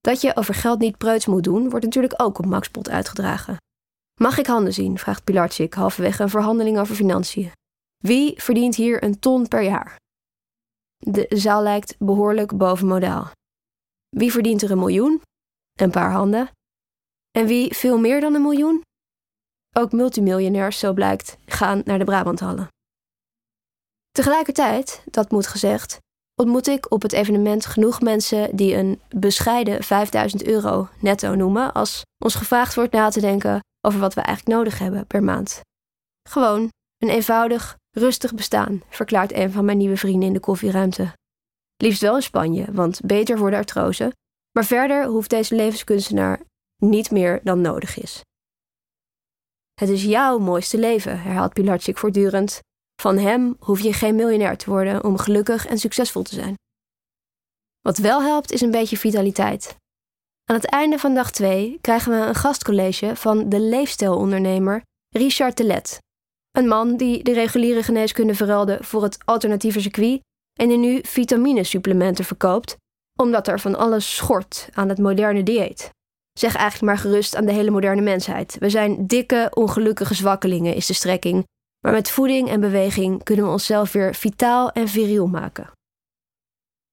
Dat 0.00 0.20
je 0.20 0.36
over 0.36 0.54
geld 0.54 0.78
niet 0.78 0.98
preuts 0.98 1.26
moet 1.26 1.44
doen, 1.44 1.70
wordt 1.70 1.84
natuurlijk 1.84 2.22
ook 2.22 2.38
op 2.38 2.46
Maxpot 2.46 2.90
uitgedragen. 2.90 3.56
Mag 4.20 4.38
ik 4.38 4.46
handen 4.46 4.72
zien? 4.72 4.98
vraagt 4.98 5.24
Pilarczyk 5.24 5.74
halverwege 5.74 6.22
een 6.22 6.28
verhandeling 6.28 6.78
over 6.78 6.94
financiën. 6.94 7.52
Wie 7.96 8.42
verdient 8.42 8.74
hier 8.74 9.02
een 9.02 9.18
ton 9.18 9.48
per 9.48 9.62
jaar? 9.62 9.96
De 10.96 11.26
zaal 11.28 11.62
lijkt 11.62 11.98
behoorlijk 11.98 12.56
boven 12.56 12.86
modaal. 12.86 13.30
Wie 14.08 14.32
verdient 14.32 14.62
er 14.62 14.70
een 14.70 14.78
miljoen? 14.78 15.22
Een 15.72 15.90
paar 15.90 16.10
handen. 16.12 16.50
En 17.30 17.46
wie 17.46 17.76
veel 17.76 17.98
meer 17.98 18.20
dan 18.20 18.34
een 18.34 18.42
miljoen? 18.42 18.82
Ook 19.76 19.92
multimiljonairs, 19.92 20.78
zo 20.78 20.92
blijkt, 20.92 21.36
gaan 21.44 21.82
naar 21.84 21.98
de 21.98 22.04
Brabanthallen. 22.04 22.68
Tegelijkertijd, 24.10 25.04
dat 25.10 25.30
moet 25.30 25.46
gezegd, 25.46 25.98
ontmoet 26.34 26.66
ik 26.66 26.92
op 26.92 27.02
het 27.02 27.12
evenement 27.12 27.66
genoeg 27.66 28.00
mensen 28.00 28.56
die 28.56 28.74
een 28.74 29.00
bescheiden 29.08 29.82
5000 29.82 30.46
euro 30.46 30.88
netto 31.00 31.34
noemen 31.34 31.72
als 31.72 32.02
ons 32.24 32.34
gevraagd 32.34 32.74
wordt 32.74 32.92
na 32.92 33.08
te 33.08 33.20
denken 33.20 33.60
over 33.80 34.00
wat 34.00 34.14
we 34.14 34.20
eigenlijk 34.20 34.56
nodig 34.56 34.78
hebben 34.78 35.06
per 35.06 35.22
maand. 35.22 35.60
Gewoon 36.28 36.68
een 36.98 37.08
eenvoudig, 37.08 37.76
Rustig 37.90 38.34
bestaan, 38.34 38.82
verklaart 38.88 39.32
een 39.32 39.52
van 39.52 39.64
mijn 39.64 39.78
nieuwe 39.78 39.96
vrienden 39.96 40.28
in 40.28 40.34
de 40.34 40.40
koffieruimte. 40.40 41.12
Liefst 41.76 42.00
wel 42.00 42.16
in 42.16 42.22
Spanje, 42.22 42.72
want 42.72 43.00
beter 43.00 43.38
voor 43.38 43.50
de 43.50 43.56
artrose. 43.56 44.12
Maar 44.52 44.64
verder 44.64 45.06
hoeft 45.06 45.30
deze 45.30 45.54
levenskunstenaar 45.54 46.40
niet 46.76 47.10
meer 47.10 47.40
dan 47.42 47.60
nodig 47.60 47.96
is. 47.96 48.20
Het 49.74 49.88
is 49.88 50.04
jouw 50.04 50.38
mooiste 50.38 50.78
leven, 50.78 51.20
herhaalt 51.20 51.52
Pilarczyk 51.52 51.98
voortdurend. 51.98 52.60
Van 53.02 53.18
hem 53.18 53.56
hoef 53.58 53.80
je 53.80 53.92
geen 53.92 54.14
miljonair 54.14 54.56
te 54.56 54.70
worden 54.70 55.04
om 55.04 55.18
gelukkig 55.18 55.66
en 55.66 55.78
succesvol 55.78 56.22
te 56.22 56.34
zijn. 56.34 56.54
Wat 57.80 57.98
wel 57.98 58.22
helpt 58.22 58.52
is 58.52 58.60
een 58.60 58.70
beetje 58.70 58.96
vitaliteit. 58.96 59.76
Aan 60.44 60.56
het 60.56 60.66
einde 60.66 60.98
van 60.98 61.14
dag 61.14 61.30
2 61.30 61.78
krijgen 61.80 62.12
we 62.12 62.26
een 62.26 62.34
gastcollege 62.34 63.16
van 63.16 63.48
de 63.48 63.60
leefstijlondernemer 63.60 64.82
Richard 65.08 65.56
Telet. 65.56 65.98
Een 66.50 66.68
man 66.68 66.96
die 66.96 67.22
de 67.22 67.32
reguliere 67.32 67.82
geneeskunde 67.82 68.34
verruilde 68.34 68.78
voor 68.80 69.02
het 69.02 69.18
alternatieve 69.24 69.80
circuit 69.80 70.20
en 70.60 70.68
die 70.68 70.78
nu 70.78 71.00
vitaminesupplementen 71.02 72.24
verkoopt, 72.24 72.76
omdat 73.20 73.48
er 73.48 73.60
van 73.60 73.74
alles 73.74 74.16
schort 74.16 74.68
aan 74.72 74.88
het 74.88 74.98
moderne 74.98 75.42
dieet. 75.42 75.90
Zeg 76.38 76.54
eigenlijk 76.54 76.84
maar 76.84 76.98
gerust 76.98 77.36
aan 77.36 77.44
de 77.44 77.52
hele 77.52 77.70
moderne 77.70 78.02
mensheid. 78.02 78.56
We 78.58 78.70
zijn 78.70 79.06
dikke, 79.06 79.50
ongelukkige 79.54 80.14
zwakkelingen, 80.14 80.74
is 80.74 80.86
de 80.86 80.92
strekking. 80.94 81.44
Maar 81.84 81.92
met 81.92 82.10
voeding 82.10 82.48
en 82.48 82.60
beweging 82.60 83.22
kunnen 83.22 83.44
we 83.44 83.50
onszelf 83.50 83.92
weer 83.92 84.14
vitaal 84.14 84.70
en 84.70 84.88
viriel 84.88 85.26
maken. 85.26 85.70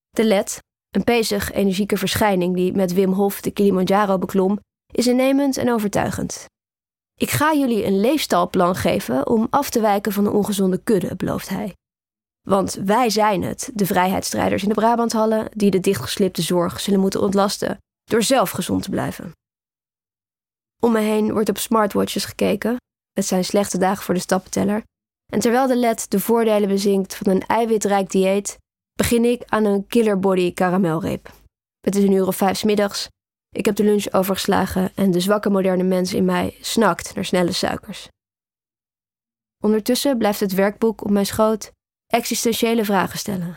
De 0.10 0.26
LED, 0.26 0.60
een 0.90 1.04
pezig, 1.04 1.52
energieke 1.52 1.98
verschijning 1.98 2.56
die 2.56 2.74
met 2.74 2.94
Wim 2.94 3.12
Hof 3.12 3.42
de 3.42 3.52
Kilimanjaro 3.52 4.18
beklom, 4.18 4.60
is 4.94 5.08
innemend 5.08 5.58
en 5.58 5.72
overtuigend. 5.72 6.46
Ik 7.16 7.30
ga 7.30 7.54
jullie 7.54 7.86
een 7.86 8.00
leefstijlplan 8.00 8.76
geven 8.76 9.28
om 9.28 9.48
af 9.50 9.70
te 9.70 9.82
wijken 9.82 10.12
van 10.12 10.24
de 10.24 10.32
ongezonde 10.32 10.78
kudde, 10.84 11.16
belooft 11.16 11.50
hij. 11.50 11.74
Want 12.48 12.74
wij 12.74 13.10
zijn 13.10 13.44
het, 13.44 13.72
de 13.74 13.86
vrijheidsstrijders 13.86 14.64
in 14.64 14.70
de 14.70 14.76
Brabanthallen, 14.76 15.50
die 15.54 15.72
de 15.72 15.80
dichtgeslipte 15.80 16.42
zorg 16.42 16.80
zullen 16.80 17.00
moeten 17.00 17.22
ontlasten 17.22 17.78
door 18.04 18.24
zelf 18.24 18.50
gezond 18.50 18.84
te 18.84 18.90
blijven. 18.90 19.32
Om 20.82 20.92
me 20.92 21.00
heen 21.00 21.32
wordt 21.32 21.50
op 21.50 21.58
smartwatches 21.58 22.26
gekeken. 22.26 22.76
Het 23.12 23.26
zijn 23.26 23.46
slechte 23.46 23.78
dagen 23.78 24.04
voor 24.04 24.14
de 24.14 24.20
stappenteller. 24.20 24.84
En 25.34 25.40
terwijl 25.40 25.68
de 25.68 25.76
LED 25.76 26.12
de 26.12 26.20
voordelen 26.20 26.68
bezinkt 26.68 27.16
van 27.16 27.32
een 27.32 27.46
eiwitrijk 27.46 28.10
dieet, 28.10 28.58
begin 28.94 29.26
ik 29.26 29.44
aan 29.46 29.66
een 29.66 29.88
killer 29.88 30.20
body 30.20 30.54
karamelreep. 30.54 31.32
Het 31.80 31.96
is 31.96 32.04
een 32.04 32.12
uur 32.12 32.28
of 32.28 32.36
vijf 32.36 32.64
middags. 32.64 33.08
Ik 33.50 33.66
heb 33.66 33.76
de 33.76 33.84
lunch 33.84 34.14
overgeslagen 34.14 34.92
en 34.96 35.12
de 35.12 35.20
zwakke 35.20 35.50
moderne 35.50 35.84
mens 35.84 36.14
in 36.14 36.26
mij 36.26 36.58
snakt 36.62 37.16
naar 37.16 37.26
snelle 37.26 37.52
suikers. 37.52 38.08
Ondertussen 39.64 40.18
blijft 40.18 40.40
het 40.40 40.54
werkboek 40.54 41.04
op 41.04 41.10
mijn 41.10 41.26
schoot 41.26 41.72
existentiële 42.08 42.86
vragen 42.86 43.20
stellen. 43.20 43.56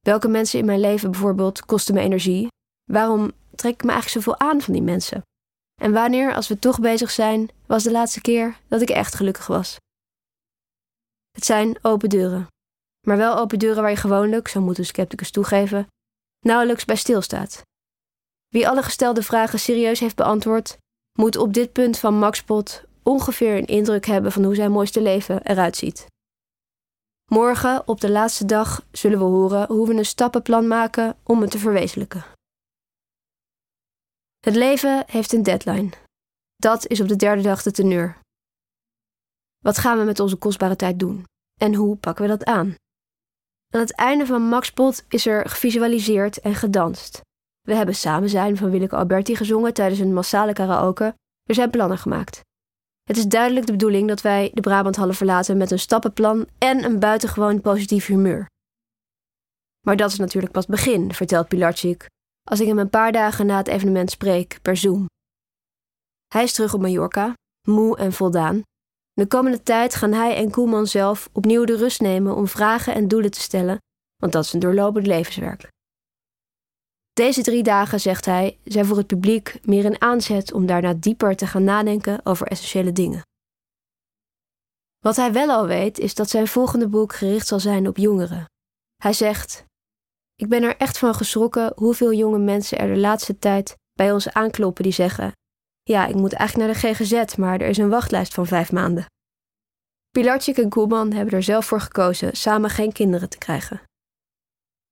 Welke 0.00 0.28
mensen 0.28 0.58
in 0.58 0.64
mijn 0.64 0.80
leven 0.80 1.10
bijvoorbeeld 1.10 1.64
kosten 1.64 1.94
me 1.94 2.00
energie? 2.00 2.48
Waarom 2.84 3.32
trek 3.54 3.72
ik 3.72 3.84
me 3.84 3.90
eigenlijk 3.90 4.24
zoveel 4.24 4.48
aan 4.48 4.60
van 4.60 4.72
die 4.72 4.82
mensen? 4.82 5.22
En 5.74 5.92
wanneer, 5.92 6.34
als 6.34 6.48
we 6.48 6.58
toch 6.58 6.80
bezig 6.80 7.10
zijn, 7.10 7.48
was 7.66 7.82
de 7.82 7.90
laatste 7.90 8.20
keer 8.20 8.60
dat 8.68 8.80
ik 8.80 8.90
echt 8.90 9.14
gelukkig 9.14 9.46
was? 9.46 9.76
Het 11.30 11.44
zijn 11.44 11.78
open 11.82 12.08
deuren. 12.08 12.46
Maar 13.06 13.16
wel 13.16 13.38
open 13.38 13.58
deuren 13.58 13.82
waar 13.82 13.90
je 13.90 13.96
gewoonlijk, 13.96 14.48
zo 14.48 14.60
moet 14.60 14.78
een 14.78 14.84
scepticus 14.84 15.30
toegeven, 15.30 15.86
nauwelijks 16.40 16.84
bij 16.84 16.96
stilstaat. 16.96 17.62
Wie 18.48 18.68
alle 18.68 18.82
gestelde 18.82 19.22
vragen 19.22 19.58
serieus 19.58 20.00
heeft 20.00 20.16
beantwoord, 20.16 20.78
moet 21.18 21.36
op 21.36 21.52
dit 21.52 21.72
punt 21.72 21.98
van 21.98 22.18
Max 22.18 22.42
Pot 22.42 22.84
ongeveer 23.02 23.56
een 23.56 23.66
indruk 23.66 24.06
hebben 24.06 24.32
van 24.32 24.44
hoe 24.44 24.54
zijn 24.54 24.72
mooiste 24.72 25.00
leven 25.00 25.46
eruit 25.46 25.76
ziet. 25.76 26.06
Morgen, 27.30 27.88
op 27.88 28.00
de 28.00 28.10
laatste 28.10 28.44
dag, 28.44 28.86
zullen 28.92 29.18
we 29.18 29.24
horen 29.24 29.66
hoe 29.66 29.86
we 29.86 29.94
een 29.94 30.04
stappenplan 30.04 30.68
maken 30.68 31.16
om 31.22 31.40
het 31.40 31.50
te 31.50 31.58
verwezenlijken. 31.58 32.24
Het 34.44 34.54
leven 34.54 35.04
heeft 35.06 35.32
een 35.32 35.42
deadline. 35.42 35.90
Dat 36.56 36.86
is 36.86 37.00
op 37.00 37.08
de 37.08 37.16
derde 37.16 37.42
dag 37.42 37.62
de 37.62 37.70
teneur. 37.70 38.18
Wat 39.58 39.78
gaan 39.78 39.98
we 39.98 40.04
met 40.04 40.20
onze 40.20 40.36
kostbare 40.36 40.76
tijd 40.76 40.98
doen? 40.98 41.24
En 41.60 41.74
hoe 41.74 41.96
pakken 41.96 42.24
we 42.24 42.30
dat 42.30 42.44
aan? 42.44 42.74
Aan 43.70 43.80
het 43.80 43.94
einde 43.94 44.26
van 44.26 44.42
Max 44.42 44.72
Pot 44.72 45.04
is 45.08 45.26
er 45.26 45.48
gevisualiseerd 45.48 46.40
en 46.40 46.54
gedanst. 46.54 47.20
We 47.60 47.74
hebben 47.74 47.94
Samen 47.94 48.28
zijn 48.28 48.56
van 48.56 48.70
Willeke 48.70 48.96
Alberti 48.96 49.36
gezongen 49.36 49.74
tijdens 49.74 50.00
een 50.00 50.14
massale 50.14 50.52
karaoke. 50.52 51.14
Er 51.42 51.54
zijn 51.54 51.70
plannen 51.70 51.98
gemaakt. 51.98 52.40
Het 53.02 53.16
is 53.16 53.26
duidelijk 53.26 53.66
de 53.66 53.72
bedoeling 53.72 54.08
dat 54.08 54.20
wij 54.20 54.50
de 54.54 54.60
Brabanthallen 54.60 55.14
verlaten 55.14 55.56
met 55.56 55.70
een 55.70 55.78
stappenplan 55.78 56.46
en 56.58 56.84
een 56.84 56.98
buitengewoon 56.98 57.60
positief 57.60 58.06
humeur. 58.06 58.46
Maar 59.86 59.96
dat 59.96 60.10
is 60.10 60.18
natuurlijk 60.18 60.52
pas 60.52 60.66
begin, 60.66 61.14
vertelt 61.14 61.48
Pilarczyk, 61.48 62.06
als 62.50 62.60
ik 62.60 62.66
hem 62.66 62.78
een 62.78 62.90
paar 62.90 63.12
dagen 63.12 63.46
na 63.46 63.56
het 63.56 63.68
evenement 63.68 64.10
spreek 64.10 64.58
per 64.62 64.76
Zoom. 64.76 65.06
Hij 66.26 66.42
is 66.42 66.52
terug 66.52 66.74
op 66.74 66.80
Mallorca, 66.80 67.32
moe 67.68 67.96
en 67.96 68.12
voldaan. 68.12 68.62
De 69.12 69.26
komende 69.26 69.62
tijd 69.62 69.94
gaan 69.94 70.12
hij 70.12 70.36
en 70.36 70.50
Koelman 70.50 70.86
zelf 70.86 71.28
opnieuw 71.32 71.64
de 71.64 71.76
rust 71.76 72.00
nemen 72.00 72.36
om 72.36 72.48
vragen 72.48 72.94
en 72.94 73.08
doelen 73.08 73.30
te 73.30 73.40
stellen, 73.40 73.78
want 74.16 74.32
dat 74.32 74.44
is 74.44 74.52
een 74.52 74.60
doorlopend 74.60 75.06
levenswerk. 75.06 75.68
Deze 77.12 77.42
drie 77.42 77.62
dagen, 77.62 78.00
zegt 78.00 78.24
hij, 78.24 78.58
zijn 78.64 78.84
voor 78.84 78.96
het 78.96 79.06
publiek 79.06 79.58
meer 79.62 79.84
een 79.84 80.00
aanzet 80.00 80.52
om 80.52 80.66
daarna 80.66 80.94
dieper 80.94 81.36
te 81.36 81.46
gaan 81.46 81.64
nadenken 81.64 82.26
over 82.26 82.46
essentiële 82.46 82.92
dingen. 82.92 83.22
Wat 84.98 85.16
hij 85.16 85.32
wel 85.32 85.50
al 85.50 85.66
weet, 85.66 85.98
is 85.98 86.14
dat 86.14 86.30
zijn 86.30 86.48
volgende 86.48 86.88
boek 86.88 87.14
gericht 87.14 87.46
zal 87.46 87.60
zijn 87.60 87.88
op 87.88 87.96
jongeren. 87.96 88.44
Hij 88.96 89.12
zegt: 89.12 89.64
Ik 90.36 90.48
ben 90.48 90.62
er 90.62 90.76
echt 90.76 90.98
van 90.98 91.14
geschrokken 91.14 91.72
hoeveel 91.76 92.12
jonge 92.12 92.38
mensen 92.38 92.78
er 92.78 92.94
de 92.94 93.00
laatste 93.00 93.38
tijd 93.38 93.76
bij 93.92 94.12
ons 94.12 94.28
aankloppen 94.32 94.82
die 94.82 94.92
zeggen: 94.92 95.32
Ja, 95.82 96.06
ik 96.06 96.14
moet 96.14 96.32
eigenlijk 96.32 96.68
naar 96.70 96.80
de 96.80 96.94
GGZ, 96.94 97.36
maar 97.36 97.60
er 97.60 97.68
is 97.68 97.78
een 97.78 97.88
wachtlijst 97.88 98.34
van 98.34 98.46
vijf 98.46 98.72
maanden. 98.72 99.06
Pilarczyk 100.10 100.58
en 100.58 100.68
Koelman 100.68 101.12
hebben 101.12 101.34
er 101.34 101.42
zelf 101.42 101.66
voor 101.66 101.80
gekozen 101.80 102.36
samen 102.36 102.70
geen 102.70 102.92
kinderen 102.92 103.28
te 103.28 103.38
krijgen. 103.38 103.82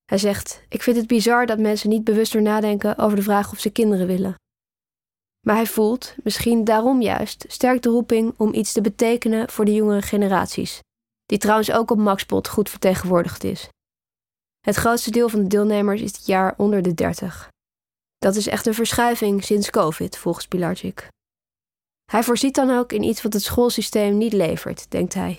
Hij 0.05 0.19
zegt: 0.19 0.63
Ik 0.69 0.83
vind 0.83 0.97
het 0.97 1.07
bizar 1.07 1.47
dat 1.47 1.59
mensen 1.59 1.89
niet 1.89 2.05
bewuster 2.05 2.43
nadenken 2.43 2.99
over 2.99 3.17
de 3.17 3.23
vraag 3.23 3.53
of 3.53 3.61
ze 3.61 3.71
kinderen 3.71 4.07
willen. 4.07 4.35
Maar 5.47 5.57
hij 5.57 5.67
voelt, 5.67 6.15
misschien 6.23 6.65
daarom 6.65 7.03
juist, 7.03 7.45
sterk 7.49 7.83
de 7.83 7.89
roeping 7.89 8.35
om 8.37 8.55
iets 8.55 8.73
te 8.73 8.81
betekenen 8.81 9.51
voor 9.51 9.65
de 9.65 9.75
jongere 9.75 10.03
generaties, 10.03 10.81
die 11.27 11.39
trouwens 11.39 11.73
ook 11.73 11.91
op 11.91 11.99
Maxpot 11.99 12.49
goed 12.49 12.71
vertegenwoordigd 12.71 13.45
is. 13.45 13.69
Het 14.67 14.77
grootste 14.77 15.11
deel 15.11 15.29
van 15.29 15.43
de 15.43 15.49
deelnemers 15.49 16.01
is 16.01 16.13
dit 16.13 16.27
jaar 16.27 16.55
onder 16.57 16.83
de 16.83 16.95
30. 16.95 17.49
Dat 18.19 18.37
is 18.37 18.47
echt 18.47 18.67
een 18.67 18.75
verschuiving 18.75 19.45
sinds 19.45 19.71
COVID, 19.71 20.17
volgens 20.17 20.47
Pilarczyk. 20.47 21.09
Hij 22.11 22.23
voorziet 22.23 22.55
dan 22.55 22.71
ook 22.71 22.93
in 22.93 23.03
iets 23.03 23.23
wat 23.23 23.33
het 23.33 23.43
schoolsysteem 23.43 24.19
niet 24.19 24.33
levert, 24.33 24.91
denkt 24.91 25.15
hij. 25.15 25.39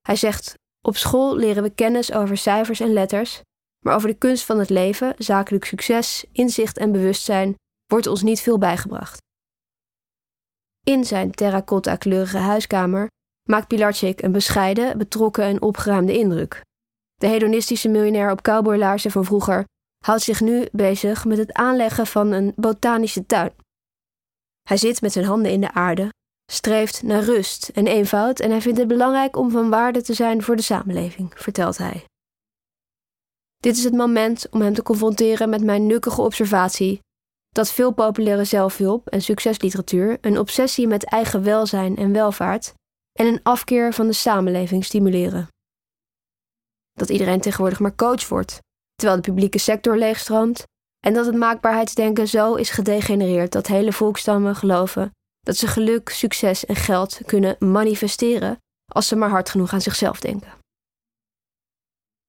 Hij 0.00 0.16
zegt: 0.16 0.54
Op 0.86 0.96
school 0.96 1.36
leren 1.36 1.62
we 1.62 1.70
kennis 1.70 2.12
over 2.12 2.36
cijfers 2.36 2.80
en 2.80 2.92
letters, 2.92 3.40
maar 3.84 3.94
over 3.94 4.08
de 4.08 4.18
kunst 4.18 4.44
van 4.44 4.58
het 4.58 4.70
leven, 4.70 5.14
zakelijk 5.18 5.64
succes, 5.64 6.24
inzicht 6.32 6.78
en 6.78 6.92
bewustzijn 6.92 7.54
wordt 7.86 8.06
ons 8.06 8.22
niet 8.22 8.40
veel 8.40 8.58
bijgebracht. 8.58 9.22
In 10.82 11.04
zijn 11.04 11.30
terracotta-kleurige 11.30 12.38
huiskamer 12.38 13.08
maakt 13.48 13.68
Pilarczyk 13.68 14.22
een 14.22 14.32
bescheiden, 14.32 14.98
betrokken 14.98 15.44
en 15.44 15.62
opgeruimde 15.62 16.18
indruk. 16.18 16.62
De 17.14 17.26
hedonistische 17.26 17.88
miljonair 17.88 18.30
op 18.30 18.42
cowboylaarzen 18.42 19.10
van 19.10 19.24
vroeger 19.24 19.64
houdt 20.04 20.22
zich 20.22 20.40
nu 20.40 20.66
bezig 20.72 21.24
met 21.24 21.38
het 21.38 21.52
aanleggen 21.52 22.06
van 22.06 22.30
een 22.30 22.52
botanische 22.56 23.26
tuin. 23.26 23.52
Hij 24.62 24.76
zit 24.76 25.00
met 25.00 25.12
zijn 25.12 25.24
handen 25.24 25.52
in 25.52 25.60
de 25.60 25.72
aarde, 25.72 26.08
streeft 26.52 27.02
naar 27.02 27.22
rust 27.22 27.68
en 27.68 27.86
eenvoud 27.86 28.40
en 28.40 28.50
hij 28.50 28.60
vindt 28.60 28.78
het 28.78 28.88
belangrijk 28.88 29.36
om 29.36 29.50
van 29.50 29.70
waarde 29.70 30.02
te 30.02 30.14
zijn 30.14 30.42
voor 30.42 30.56
de 30.56 30.62
samenleving, 30.62 31.32
vertelt 31.34 31.78
hij. 31.78 32.04
Dit 33.56 33.76
is 33.76 33.84
het 33.84 33.94
moment 33.94 34.46
om 34.50 34.60
hem 34.60 34.74
te 34.74 34.82
confronteren 34.82 35.48
met 35.48 35.64
mijn 35.64 35.86
nukkige 35.86 36.20
observatie 36.20 37.00
dat 37.48 37.72
veel 37.72 37.92
populaire 37.92 38.44
zelfhulp 38.44 39.08
en 39.08 39.22
succesliteratuur 39.22 40.18
een 40.20 40.38
obsessie 40.38 40.86
met 40.86 41.04
eigen 41.04 41.42
welzijn 41.42 41.96
en 41.96 42.12
welvaart 42.12 42.74
en 43.12 43.26
een 43.26 43.40
afkeer 43.42 43.92
van 43.92 44.06
de 44.06 44.12
samenleving 44.12 44.84
stimuleren. 44.84 45.48
Dat 46.94 47.08
iedereen 47.08 47.40
tegenwoordig 47.40 47.80
maar 47.80 47.94
coach 47.94 48.28
wordt, 48.28 48.58
terwijl 48.94 49.20
de 49.20 49.30
publieke 49.30 49.58
sector 49.58 49.96
leegstroomt, 49.96 50.64
en 51.06 51.14
dat 51.14 51.26
het 51.26 51.34
maakbaarheidsdenken 51.34 52.28
zo 52.28 52.54
is 52.54 52.70
gedegenereerd 52.70 53.52
dat 53.52 53.66
hele 53.66 53.92
volkstammen 53.92 54.56
geloven 54.56 55.12
dat 55.40 55.56
ze 55.56 55.66
geluk, 55.66 56.08
succes 56.08 56.66
en 56.66 56.76
geld 56.76 57.20
kunnen 57.26 57.56
manifesteren 57.58 58.58
als 58.92 59.08
ze 59.08 59.16
maar 59.16 59.30
hard 59.30 59.50
genoeg 59.50 59.72
aan 59.72 59.80
zichzelf 59.80 60.20
denken. 60.20 60.52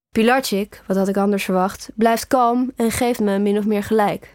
Pilarczyk, 0.09 0.83
wat 0.87 0.97
had 0.97 1.07
ik 1.07 1.17
anders 1.17 1.43
verwacht, 1.43 1.89
blijft 1.95 2.27
kalm 2.27 2.71
en 2.75 2.91
geeft 2.91 3.19
me 3.19 3.39
min 3.39 3.57
of 3.57 3.65
meer 3.65 3.83
gelijk. 3.83 4.31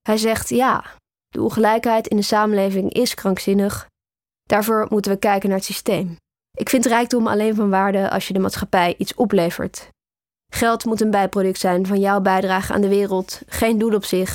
Hij 0.00 0.16
zegt 0.16 0.48
ja, 0.48 0.84
de 1.28 1.42
ongelijkheid 1.42 2.06
in 2.06 2.16
de 2.16 2.22
samenleving 2.22 2.92
is 2.92 3.14
krankzinnig. 3.14 3.86
Daarvoor 4.42 4.86
moeten 4.88 5.12
we 5.12 5.18
kijken 5.18 5.48
naar 5.48 5.58
het 5.58 5.66
systeem. 5.66 6.16
Ik 6.56 6.68
vind 6.68 6.86
rijkdom 6.86 7.26
alleen 7.26 7.54
van 7.54 7.70
waarde 7.70 8.10
als 8.10 8.26
je 8.28 8.32
de 8.32 8.38
maatschappij 8.38 8.94
iets 8.98 9.14
oplevert. 9.14 9.88
Geld 10.52 10.84
moet 10.84 11.00
een 11.00 11.10
bijproduct 11.10 11.58
zijn 11.58 11.86
van 11.86 12.00
jouw 12.00 12.20
bijdrage 12.20 12.72
aan 12.72 12.80
de 12.80 12.88
wereld, 12.88 13.42
geen 13.46 13.78
doel 13.78 13.94
op 13.94 14.04
zich. 14.04 14.30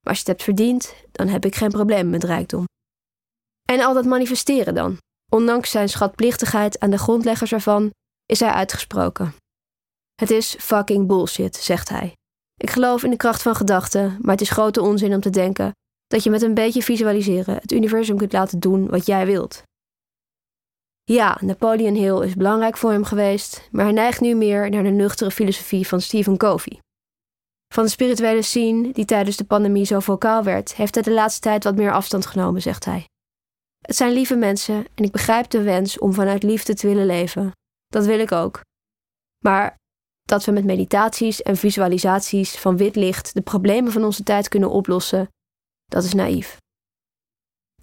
Maar 0.00 0.12
als 0.12 0.18
je 0.18 0.18
het 0.18 0.26
hebt 0.26 0.42
verdiend, 0.42 0.94
dan 1.12 1.28
heb 1.28 1.44
ik 1.44 1.54
geen 1.54 1.70
probleem 1.70 2.10
met 2.10 2.24
rijkdom. 2.24 2.64
En 3.68 3.80
al 3.80 3.94
dat 3.94 4.04
manifesteren 4.04 4.74
dan. 4.74 4.96
Ondanks 5.32 5.70
zijn 5.70 5.88
schatplichtigheid 5.88 6.80
aan 6.80 6.90
de 6.90 6.98
grondleggers 6.98 7.52
ervan, 7.52 7.90
is 8.26 8.40
hij 8.40 8.50
uitgesproken. 8.50 9.34
Het 10.14 10.30
is 10.30 10.56
fucking 10.58 11.06
bullshit, 11.06 11.56
zegt 11.56 11.88
hij. 11.88 12.12
Ik 12.56 12.70
geloof 12.70 13.02
in 13.02 13.10
de 13.10 13.16
kracht 13.16 13.42
van 13.42 13.54
gedachten, 13.54 14.18
maar 14.20 14.32
het 14.32 14.40
is 14.40 14.50
grote 14.50 14.82
onzin 14.82 15.14
om 15.14 15.20
te 15.20 15.30
denken 15.30 15.72
dat 16.06 16.22
je 16.22 16.30
met 16.30 16.42
een 16.42 16.54
beetje 16.54 16.82
visualiseren 16.82 17.54
het 17.54 17.72
universum 17.72 18.16
kunt 18.16 18.32
laten 18.32 18.58
doen 18.58 18.88
wat 18.88 19.06
jij 19.06 19.26
wilt. 19.26 19.62
Ja, 21.10 21.38
Napoleon 21.40 21.94
Hill 21.94 22.22
is 22.22 22.34
belangrijk 22.34 22.76
voor 22.76 22.90
hem 22.90 23.04
geweest, 23.04 23.68
maar 23.70 23.84
hij 23.84 23.92
neigt 23.92 24.20
nu 24.20 24.34
meer 24.34 24.70
naar 24.70 24.82
de 24.82 24.90
nuchtere 24.90 25.30
filosofie 25.30 25.86
van 25.86 26.00
Stephen 26.00 26.36
Covey. 26.36 26.78
Van 27.74 27.84
de 27.84 27.90
spirituele 27.90 28.42
scene, 28.42 28.92
die 28.92 29.04
tijdens 29.04 29.36
de 29.36 29.44
pandemie 29.44 29.84
zo 29.84 30.00
vocaal 30.00 30.42
werd, 30.42 30.74
heeft 30.74 30.94
hij 30.94 31.02
de 31.02 31.12
laatste 31.12 31.40
tijd 31.40 31.64
wat 31.64 31.76
meer 31.76 31.92
afstand 31.92 32.26
genomen, 32.26 32.62
zegt 32.62 32.84
hij. 32.84 33.04
Het 33.78 33.96
zijn 33.96 34.12
lieve 34.12 34.36
mensen 34.36 34.86
en 34.94 35.04
ik 35.04 35.12
begrijp 35.12 35.50
de 35.50 35.62
wens 35.62 35.98
om 35.98 36.12
vanuit 36.12 36.42
liefde 36.42 36.74
te 36.74 36.86
willen 36.86 37.06
leven. 37.06 37.52
Dat 37.86 38.06
wil 38.06 38.18
ik 38.18 38.32
ook. 38.32 38.60
Maar 39.44 39.76
dat 40.22 40.44
we 40.44 40.52
met 40.52 40.64
meditaties 40.64 41.42
en 41.42 41.56
visualisaties 41.56 42.58
van 42.58 42.76
wit 42.76 42.96
licht 42.96 43.34
de 43.34 43.42
problemen 43.42 43.92
van 43.92 44.04
onze 44.04 44.22
tijd 44.22 44.48
kunnen 44.48 44.70
oplossen, 44.70 45.28
dat 45.84 46.04
is 46.04 46.14
naïef. 46.14 46.56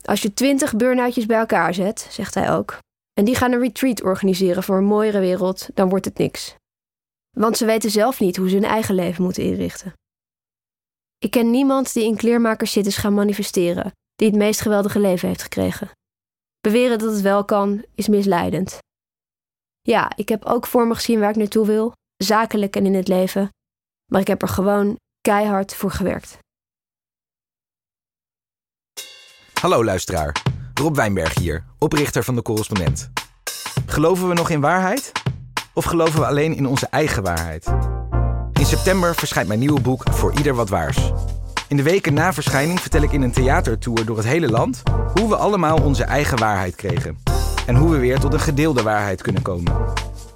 Als 0.02 0.22
je 0.22 0.34
twintig 0.34 0.76
burn-outjes 0.76 1.26
bij 1.26 1.38
elkaar 1.38 1.74
zet, 1.74 2.08
zegt 2.10 2.34
hij 2.34 2.54
ook, 2.54 2.80
en 3.18 3.26
die 3.26 3.36
gaan 3.36 3.52
een 3.52 3.60
retreat 3.60 4.04
organiseren 4.04 4.64
voor 4.64 4.78
een 4.78 4.84
mooiere 4.86 5.20
wereld, 5.20 5.70
dan 5.74 5.90
wordt 5.90 6.06
het 6.06 6.18
niks. 6.18 6.56
Want 7.38 7.58
ze 7.58 7.66
weten 7.66 7.92
zelf 7.92 8.20
niet 8.20 8.38
hoe 8.38 8.50
ze 8.50 8.56
hun 8.56 8.64
eigen 8.64 8.96
leven 8.96 9.24
moeten 9.24 9.44
inrichten. 9.44 9.94
Ik 11.18 11.32
ken 11.32 11.52
niemand 11.52 11.94
die 11.94 12.04
in 12.04 12.16
kleermakers 12.16 12.72
zit 12.72 12.86
is 12.86 12.98
gaan 12.98 13.14
manifesteren, 13.14 13.92
die 14.16 14.28
het 14.28 14.38
meest 14.38 14.62
geweldige 14.62 15.00
leven 15.00 15.28
heeft 15.28 15.42
gekregen. 15.42 15.90
Beweren 16.60 17.00
dat 17.00 17.12
het 17.12 17.22
wel 17.22 17.46
kan, 17.46 17.86
is 17.96 18.08
misleidend. 18.08 18.78
Ja, 19.82 20.12
ik 20.16 20.30
heb 20.30 20.46
ook 20.46 20.68
voor 20.68 20.88
me 20.88 20.96
gezien 20.96 21.20
waar 21.20 21.30
ik 21.30 21.36
naartoe 21.36 21.66
wil, 21.66 21.92
zakelijk 22.18 22.76
en 22.76 22.86
in 22.86 22.94
het 22.94 23.08
leven, 23.08 23.50
maar 24.12 24.22
ik 24.22 24.28
heb 24.28 24.42
er 24.42 24.48
gewoon 24.48 24.98
keihard 25.22 25.76
voor 25.76 25.92
gewerkt. 25.92 26.38
Hallo 29.54 29.84
luisteraar, 29.84 30.44
Rob 30.78 30.96
Wijnberg 30.96 31.34
hier, 31.34 31.64
oprichter 31.78 32.24
van 32.24 32.36
de 32.36 32.42
correspondent. 32.42 33.10
Geloven 33.86 34.28
we 34.28 34.34
nog 34.34 34.50
in 34.50 34.62
waarheid? 34.62 35.12
Of 35.74 35.86
geloven 35.86 36.20
we 36.20 36.26
alleen 36.26 36.56
in 36.56 36.68
onze 36.68 36.88
eigen 36.88 37.24
waarheid? 37.24 37.66
In 38.54 38.66
september 38.66 39.16
verschijnt 39.16 39.48
mijn 39.48 39.60
nieuwe 39.60 39.82
boek 39.82 40.04
Voor 40.12 40.34
Ieder 40.38 40.54
Wat 40.54 40.70
Waars. 40.70 41.12
In 41.68 41.78
de 41.78 41.84
weken 41.84 42.14
na 42.14 42.34
verschijning 42.34 42.80
vertel 42.80 43.02
ik 43.02 43.12
in 43.12 43.22
een 43.22 43.32
theatertour 43.32 44.06
door 44.06 44.18
het 44.18 44.26
hele 44.26 44.50
land 44.50 44.84
hoe 45.14 45.30
we 45.30 45.36
allemaal 45.36 45.82
onze 45.82 46.04
eigen 46.04 46.38
waarheid 46.38 46.76
kregen. 46.76 47.18
En 47.66 47.76
hoe 47.76 47.90
we 47.90 47.98
weer 47.98 48.20
tot 48.20 48.34
een 48.34 48.40
gedeelde 48.40 48.84
waarheid 48.84 49.22
kunnen 49.22 49.42
komen. 49.42 49.74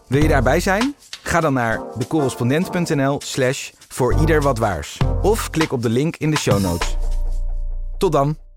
Wil 0.08 0.21
je 0.21 0.27
daarbij 0.27 0.60
zijn? 0.60 0.95
Ga 1.21 1.39
dan 1.39 1.54
naar 1.54 1.82
decorrespondent.nl 1.97 3.19
slash 3.23 3.71
voor 3.88 4.19
ieder 4.19 4.41
wat 4.41 4.58
waars. 4.58 4.97
Of 5.21 5.49
klik 5.49 5.71
op 5.71 5.82
de 5.82 5.89
link 5.89 6.15
in 6.15 6.32
de 6.32 6.38
show 6.38 6.62
notes. 6.62 6.97
Tot 7.97 8.12
dan! 8.12 8.51